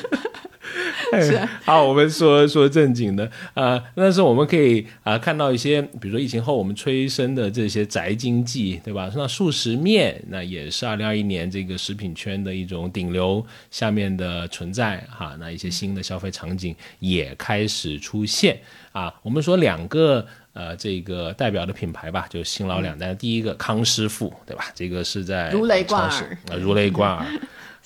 [1.22, 9.10] 是好，我们说说正经的啊，但是我们可以啊看到一些，比如说疫情后我们催生的这些宅经济，对吧？
[9.16, 15.34] 那速食面，那也是二零二一年这个食品圈的一种顶流下面的存在哈。
[15.40, 18.60] 那一些新的消费场景也开始出现
[18.92, 19.12] 啊。
[19.22, 23.14] 我们说两个呃这个代表的品牌吧，就新老两代。
[23.14, 24.66] 第一个康师傅，对吧？
[24.74, 27.26] 这个是在如雷贯耳，如雷贯耳。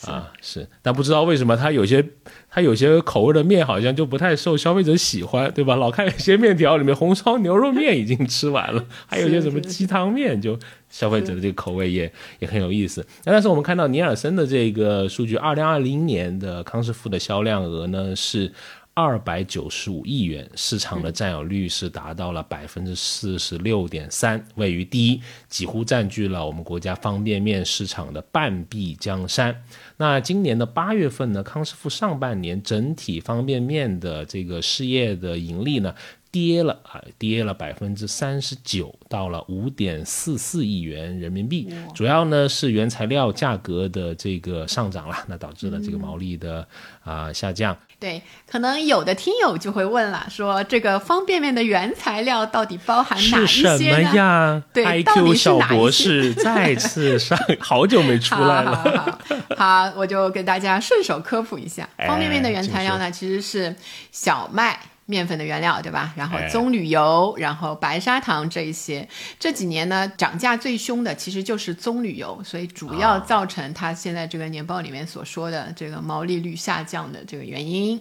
[0.07, 2.05] 啊，是，但不知道为什么它有些
[2.51, 5.77] 它有些口味的面好像就不太受消费者喜欢，对吧？
[5.77, 10.59] 老看有些面条里面红烧牛肉面已经吃完了，还有些什么鸡汤面，就
[10.91, 13.07] 消费者的这个口味也也很有意思。
[13.25, 18.53] 那但是我们看到尼尔森的这个数据，二零二零年的康师傅的销量额呢是。
[18.97, 29.65] 二百九十五亿元，市场的占有率是达到了百分之四十六点三，位于第一，几乎占据了我们国家方便面市场的半壁江山。
[29.97, 35.95] 那今年的八月份呢，康师傅上半年整体方便面的这个事业的盈利呢？
[36.35, 41.72] 跌了啊，跌了百分之三十九，到了五点四四亿元人民币。
[41.95, 46.66] 主要呢是原材料价格的这个上涨了，那导致了这个毛利的
[47.05, 47.76] 啊下降。
[48.01, 48.20] 对，
[48.51, 53.78] 可能有的听友就会问了，说这个方便面的原材料到底包含哪一些呢？
[53.78, 54.61] 是什么呀？
[54.72, 58.74] 对，到底小博士再次上，好久没出来了。
[59.57, 63.72] 好，好，我就给大家顺手科普一下，方便面的原材料呢，其实是
[64.11, 64.76] 小麦。
[65.07, 66.13] 面粉的原料对吧？
[66.17, 78.01] 然后棕榈油，然后白砂糖这一些，这几年呢涨价最凶的其实就是棕榈油，所以主要造成它现在这个年报里面所说的这个毛利率下降的这个原因。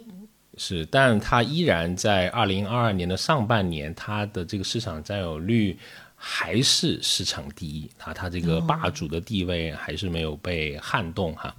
[0.55, 5.77] 是，但它依然在二零二二年的上半年，它的这个市场占有率
[6.15, 11.53] 还是市场第一它，它这个霸主的地位还是没有被撼动哈。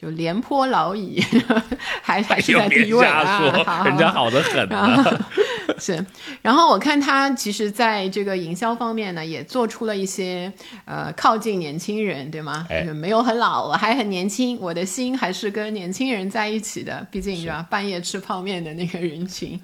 [0.00, 1.20] 就廉颇老矣，
[2.02, 3.82] 还还是在第一位啊！
[3.84, 5.04] 人家好的很呢。
[5.78, 6.04] 是，
[6.40, 10.50] 然后我看他其实在这个营销方面呢，也做出了一些
[10.86, 12.66] 呃靠近年轻人，对吗？
[12.96, 17.06] 没有很老，我还很年轻，我的心还是跟年轻人在一起的。
[17.10, 19.60] 毕竟是吧，半夜吃泡面的那个人群。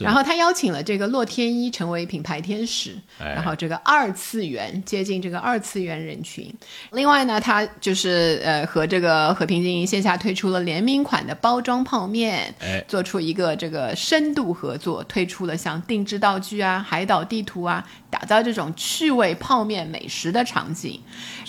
[0.00, 6.52] 然后他邀请了这个洛天依成为品牌天使，然后这个二次元接近这个二次元人群。
[6.92, 12.54] 另外呢，他就是呃和这个和平精英线下推出了联名款的包装泡面，
[12.86, 15.56] 做出一个这个深度合作，推出了。
[15.56, 21.00] 像定制道具啊、海岛地图啊，打造这种趣味泡面美食的场景，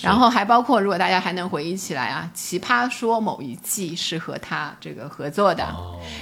[0.02, 5.68] 然后还包括，如果大家还能回忆起来啊，《奇葩说》某一季是和他这个合作的，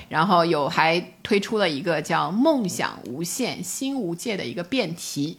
[0.10, 5.38] 然后有还推出了一个叫“梦想无限新无界”的一个辩题。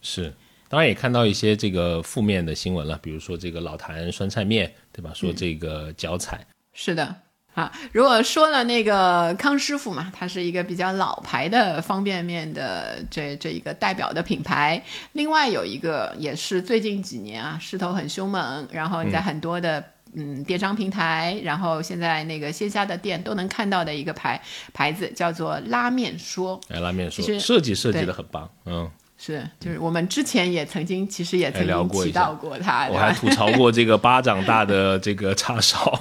[0.00, 0.32] 是，
[0.68, 5.12] 当然也看到一些这个负面的新闻了，比如说这个老坛酸菜面，对吧？
[5.14, 6.46] 说这个脚踩。
[6.72, 7.16] 是的。
[7.54, 14.82] 啊，如果说了那个康师傅嘛，它是一个比较老牌的方便面的这这一个代表的品牌。
[15.12, 19.84] 另外有一个也是最近几年啊势头很凶猛，然后在很多的
[20.14, 24.40] 嗯电商平台，然后现在那个线下的店都能看到的一个牌
[24.72, 26.58] 牌子叫做拉面说。
[26.70, 28.90] 哎，拉面说，设计设计的很棒，嗯。
[29.24, 35.96] 是，就是我们之前也曾经，其实也曾经提到过它，我还吐槽过这个巴掌大的这个叉烧，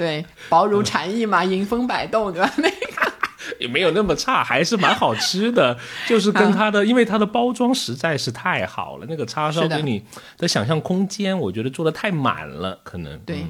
[0.00, 2.50] 对，薄如蝉翼嘛，迎风摆动，对吧？
[2.56, 3.12] 那个
[3.58, 5.78] 也没有那么差，还是蛮好吃的，
[6.08, 10.02] 就是跟它的，因为它的包装实在是太好了，那个叉烧给你
[10.38, 13.44] 的想象空间，我觉得做的太满了，可能对。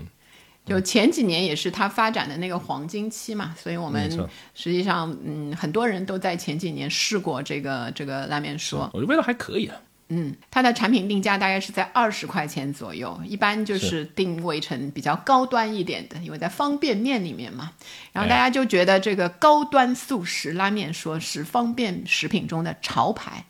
[0.67, 4.11] 就前几年也是它发展的那个黄金期嘛，所以我们
[4.55, 9.77] 实际上嗯很多人都在前几年试过这个这个拉面说，我觉得味道还可以啊。
[10.11, 14.11] 嗯，它的产品定价大概是在二十块钱左右，一般就是。
[14.17, 17.73] 定位成比较高端一点的，因为在方便面里面嘛。
[18.13, 23.45] 然后大家就觉得这个高端速食拉面说是方便食品中的潮牌。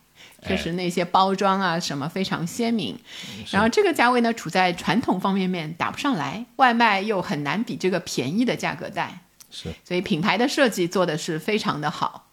[0.47, 2.97] 就是那些包装啊什么非常鲜明，
[3.51, 9.19] 然后这个价位呢处在传统方便面打不上来，外卖又很难比这个便宜的价格带，
[9.51, 12.30] 是，所以品牌的设计做的是非常的好。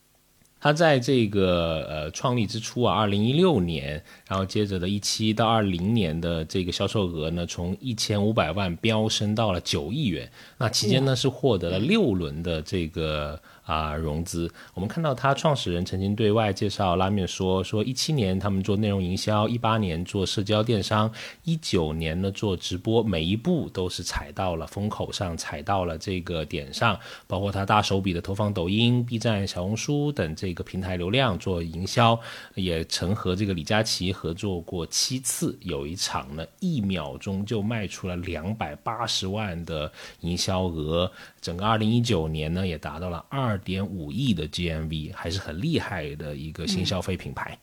[0.61, 13.41] 他在这个呃创立之初啊，二零一六年，然后接着的一七到二零年的这个销售额呢，从一千五百万飙升到了九亿元，那期间呢是获得了六轮的这个。
[13.69, 14.51] 啊，融资。
[14.73, 21.12] 我们看到他创始人曾经对外介绍拉面说，说一七年他们做内容营销，一八年做社交电商，
[21.45, 26.99] 一九年呢做直播，每一步都是踩到了风口上，踩到了这个点上。
[27.27, 32.19] 包括他大手笔的投放抖音、B 站、小红书等这个平台流量做营销，
[32.55, 41.12] 也曾和这个李佳琦合作过七次，有一场呢一秒钟就卖出了两百八十万的营销额。
[41.43, 47.59] 整个二零一九年呢，也达到了二点五亿的 GMV，还是很厉害的一个新消费品牌。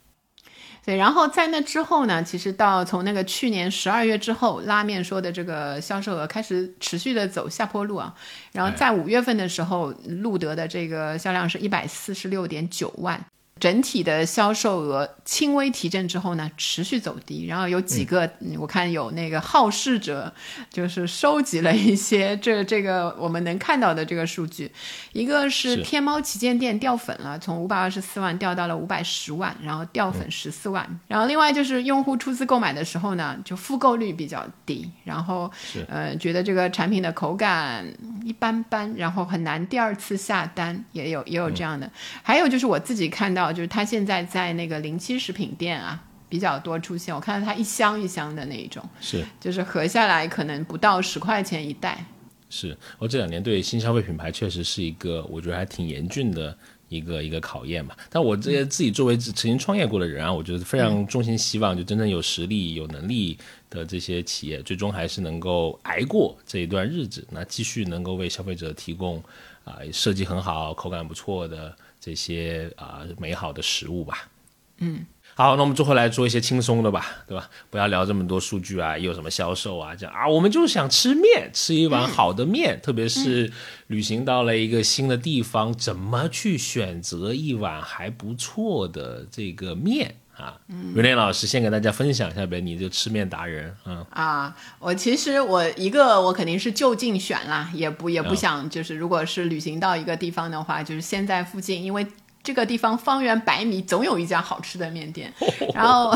[0.85, 8.13] 对，然后在那之后呢，其实到从那个去年十二月之后，拉面说的这个销售额开始持续的走下坡路啊。
[8.51, 13.25] 然后在五月份的时候，路德的这个销量是一百四十六点九万。
[13.57, 17.45] 整体的销售额轻微提振之后呢，持续走低。
[17.45, 18.29] 然后有几个，
[18.59, 20.31] 我看有那个好事者，
[20.69, 24.69] 就是收集了一些这这个我们能看到的这个数据。
[25.13, 30.85] 一个是天猫旗舰店掉粉了，从五百二十四万掉到了五百十万，然后掉粉十四万。
[31.07, 35.49] 然后另外就是用户初次购买的时候呢，就复购率比较低，然后
[35.87, 37.87] 呃觉得这个产品的口感
[38.25, 41.89] 一般般，然后很难第二次下单，也有也有这样的。
[42.21, 43.44] 还有就是我自己看到。
[43.51, 52.05] 就是他现在在那个零七食品店啊比较多出现，我看到他一箱一箱的那一种，是，就是合下来可能不到十块钱一袋。
[52.49, 56.55] 是我这两年对新消费品牌确实是一个我觉得还挺严峻的
[56.87, 57.95] 一个一个考验嘛。
[58.09, 63.37] 但我这些自己作为曾经创业过的人啊，我觉得非常衷心希望，就真正有实力、有能力
[63.69, 69.21] 的这些企业，最终还是能够挨过这一段日子，那继续能够为消费者提供
[69.63, 71.75] 啊、设计很好、口感不错的
[72.05, 74.29] 这些啊、美好的食物吧。
[74.77, 75.03] 嗯
[75.33, 77.49] 好，那我们最后来做一些轻松的吧，对吧？
[77.71, 83.51] 不要聊这么多数据啊，有什么销售啊，这样啊，我们就是想吃面，吃一碗好的面，特别是
[83.87, 90.57] 旅行到了一个新的地方，怎么去选择一碗还不错的这个面啊？
[90.93, 102.05] 袁林老师先给大家分享一下呗，你就吃面达人啊，啊，我其实我一个我肯定是就近选啦，也不也不想就是如果是旅行到一个地方的话，就是先在附近，因为。
[102.45, 105.33] 这个地方方圆百米总有一家好吃的面店，
[105.73, 106.15] 然后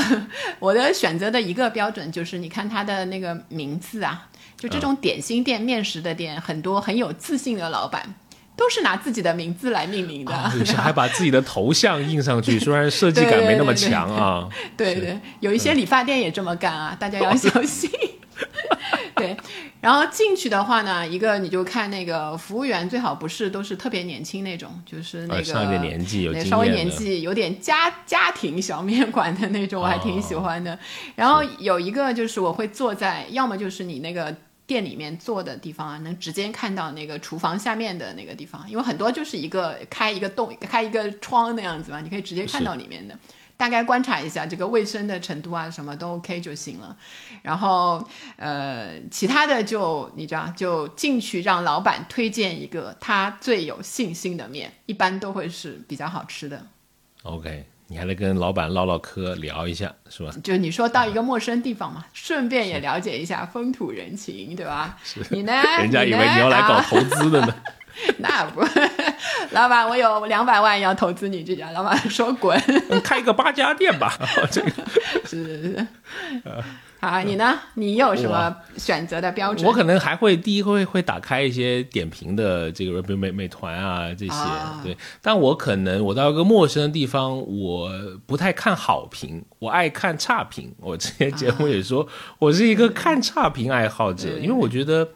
[0.59, 8.13] 我的选择的一个标准就是，你看它的那个名字啊，就这种点心店、面食的店，很多很有自信的老板
[8.59, 17.89] 都是拿自己的名字来命名的，啊有些还把自己的头像印上去， 虽然设计感没那么强啊，对对，有一些理发店也这么干啊，大家要小心。
[19.15, 19.35] 对，
[19.81, 30.77] 然后进去的话呢，一个你就看那个服务员，最好不是都是特别年轻那种，就是那个、呃上一点年纪有对稍微年纪有点家家庭小面馆的那种，我还挺喜欢的。
[31.15, 34.35] 然后有一个就是我会坐在，要么就是你那个。
[34.69, 43.17] 店里面坐的地方啊，能直接看到那个厨房下面的那个地方，因为很多就是一个开一个洞、开一个窗那样子嘛，你可以直接看到里面的。
[43.57, 46.95] 大概观察一下这个卫生的程度啊，什么都 OK 就行了。
[47.41, 48.07] 然后
[48.37, 56.67] 呃，其他的就你知道，就进去让老板推荐一个他最有信心的面，一般都会是比较好吃的。
[57.23, 60.31] OK，你还得跟老板唠唠嗑，聊一下是吧？
[60.43, 64.95] 就你说到一个陌生地方嘛，顺便也了解一下风土人情，对吧？
[65.31, 65.51] 你呢？
[65.81, 67.55] 人家以为你要来搞啊投资的呢。
[68.19, 68.61] 那不，
[69.51, 71.71] 老板，我有两百万要投资你这家。
[71.71, 72.57] 老板说滚，
[72.89, 74.13] 嗯开个八家店吧，
[74.51, 74.71] 这个
[75.25, 75.87] 是是是。
[77.01, 77.57] 好，你呢？
[77.75, 79.65] 你有什么选择的标准？
[79.65, 84.97] 我可能还会第一会会打开一些点评的这个，比如美美团啊这些，啊对。
[85.21, 87.89] 但我可能我到一个陌生的地方，我
[88.25, 90.73] 不太看好评，我爱看差评。
[90.81, 92.05] 我之前节目也说，
[92.37, 95.09] 我是一个看差评爱好者，因为我觉得。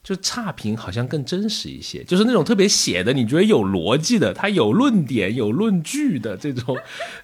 [0.00, 6.78] 就差评好像更真实一些，就是那种特别写的，你觉得有逻辑的，它有论点、有论据的这种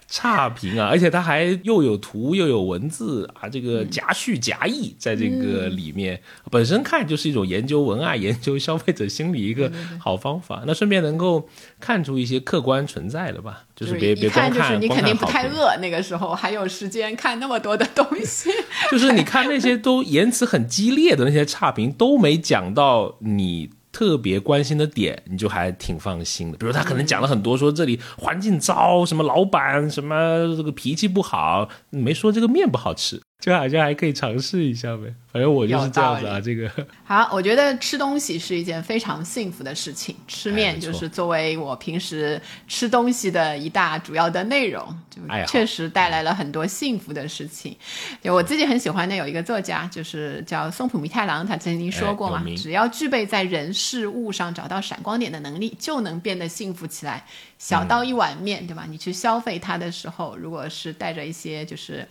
[0.07, 10.63] 差评啊，而且它还又有图又有文字啊，这个夹叙夹议在这个里面，本身看就是一种研究文案、研究消费者心理一个好方法。
[10.67, 11.49] 那顺便能够
[11.81, 18.51] 看出一些客观存在的吧，就就是别别光看，就是你肯定不太饿，那个时候还有时间看那么多的东西。
[18.93, 26.59] 就是你看那些都言辞很激烈的那些差评，都没讲到你特别关心的点，你就还挺放心的。
[26.59, 35.15] 比如他可能讲了很多，说这里环境糟，什么老板什么这个脾气不好，没说这个面不好吃，就好像还可以尝试一下呗。
[35.31, 36.71] 反正我就是这样子啊，这个
[37.03, 47.77] 好，我觉得吃东西是一件非常幸福的事情，吃哎面就是作为我平时吃东西的一大主要的内容，就确实带来了很多幸福的事情。
[48.23, 57.27] 就我自己很喜欢的有一个作家，就是叫松浦弥太郎，他曾经说过嘛只要具备在人事物上找到闪光点的能力，就能变得幸福起来。
[57.59, 58.87] 小到一碗面，对吧？
[58.89, 62.07] 你去消费它的时候，如果是带着一些就是。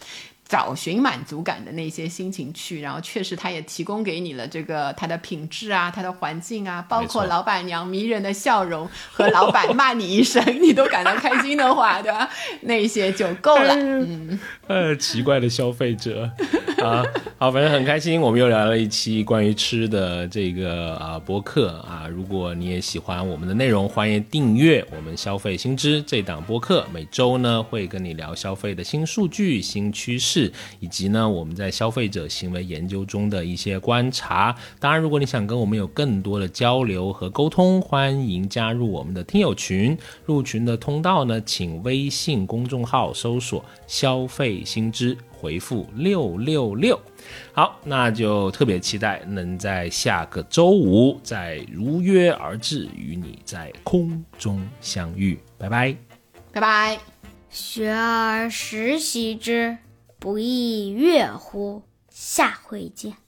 [0.54, 12.30] 找寻满足感的那些心情去，然后确实他也提供给你了这个他的品质啊，他的环境啊，包括老板娘迷人的笑容和老板骂你一声，你都感到开心的话，对吧？
[12.62, 13.74] 那些就够了。
[13.74, 16.30] 嗯呃，奇怪的消费者
[16.86, 17.04] 啊，
[17.40, 22.08] 好，反正很开心，我们又聊了一期关于吃的这个啊播客啊。
[22.08, 26.86] 如果你也喜欢我们的内容，欢迎订阅我们消费新知这档播客。
[26.94, 34.56] 每周呢会跟你聊消费的新数据、新趋势，以及呢我们在消费者行为研究中的一些观察。
[34.80, 39.98] 当然，如果你想跟我们有更多的交流和沟通，欢迎加入我们的听友群。
[40.26, 47.00] 入群的通道呢，请微信公众号搜索“消费新知”，回复六六六。
[47.54, 55.40] 好，那就特别期待能在下个周五再如约而至，与你在空中相遇。
[55.58, 55.96] 拜拜。
[56.52, 57.00] 拜拜。
[57.50, 59.78] 学而时习之，
[60.24, 61.82] 不亦乐乎？
[62.10, 63.23] 下回见。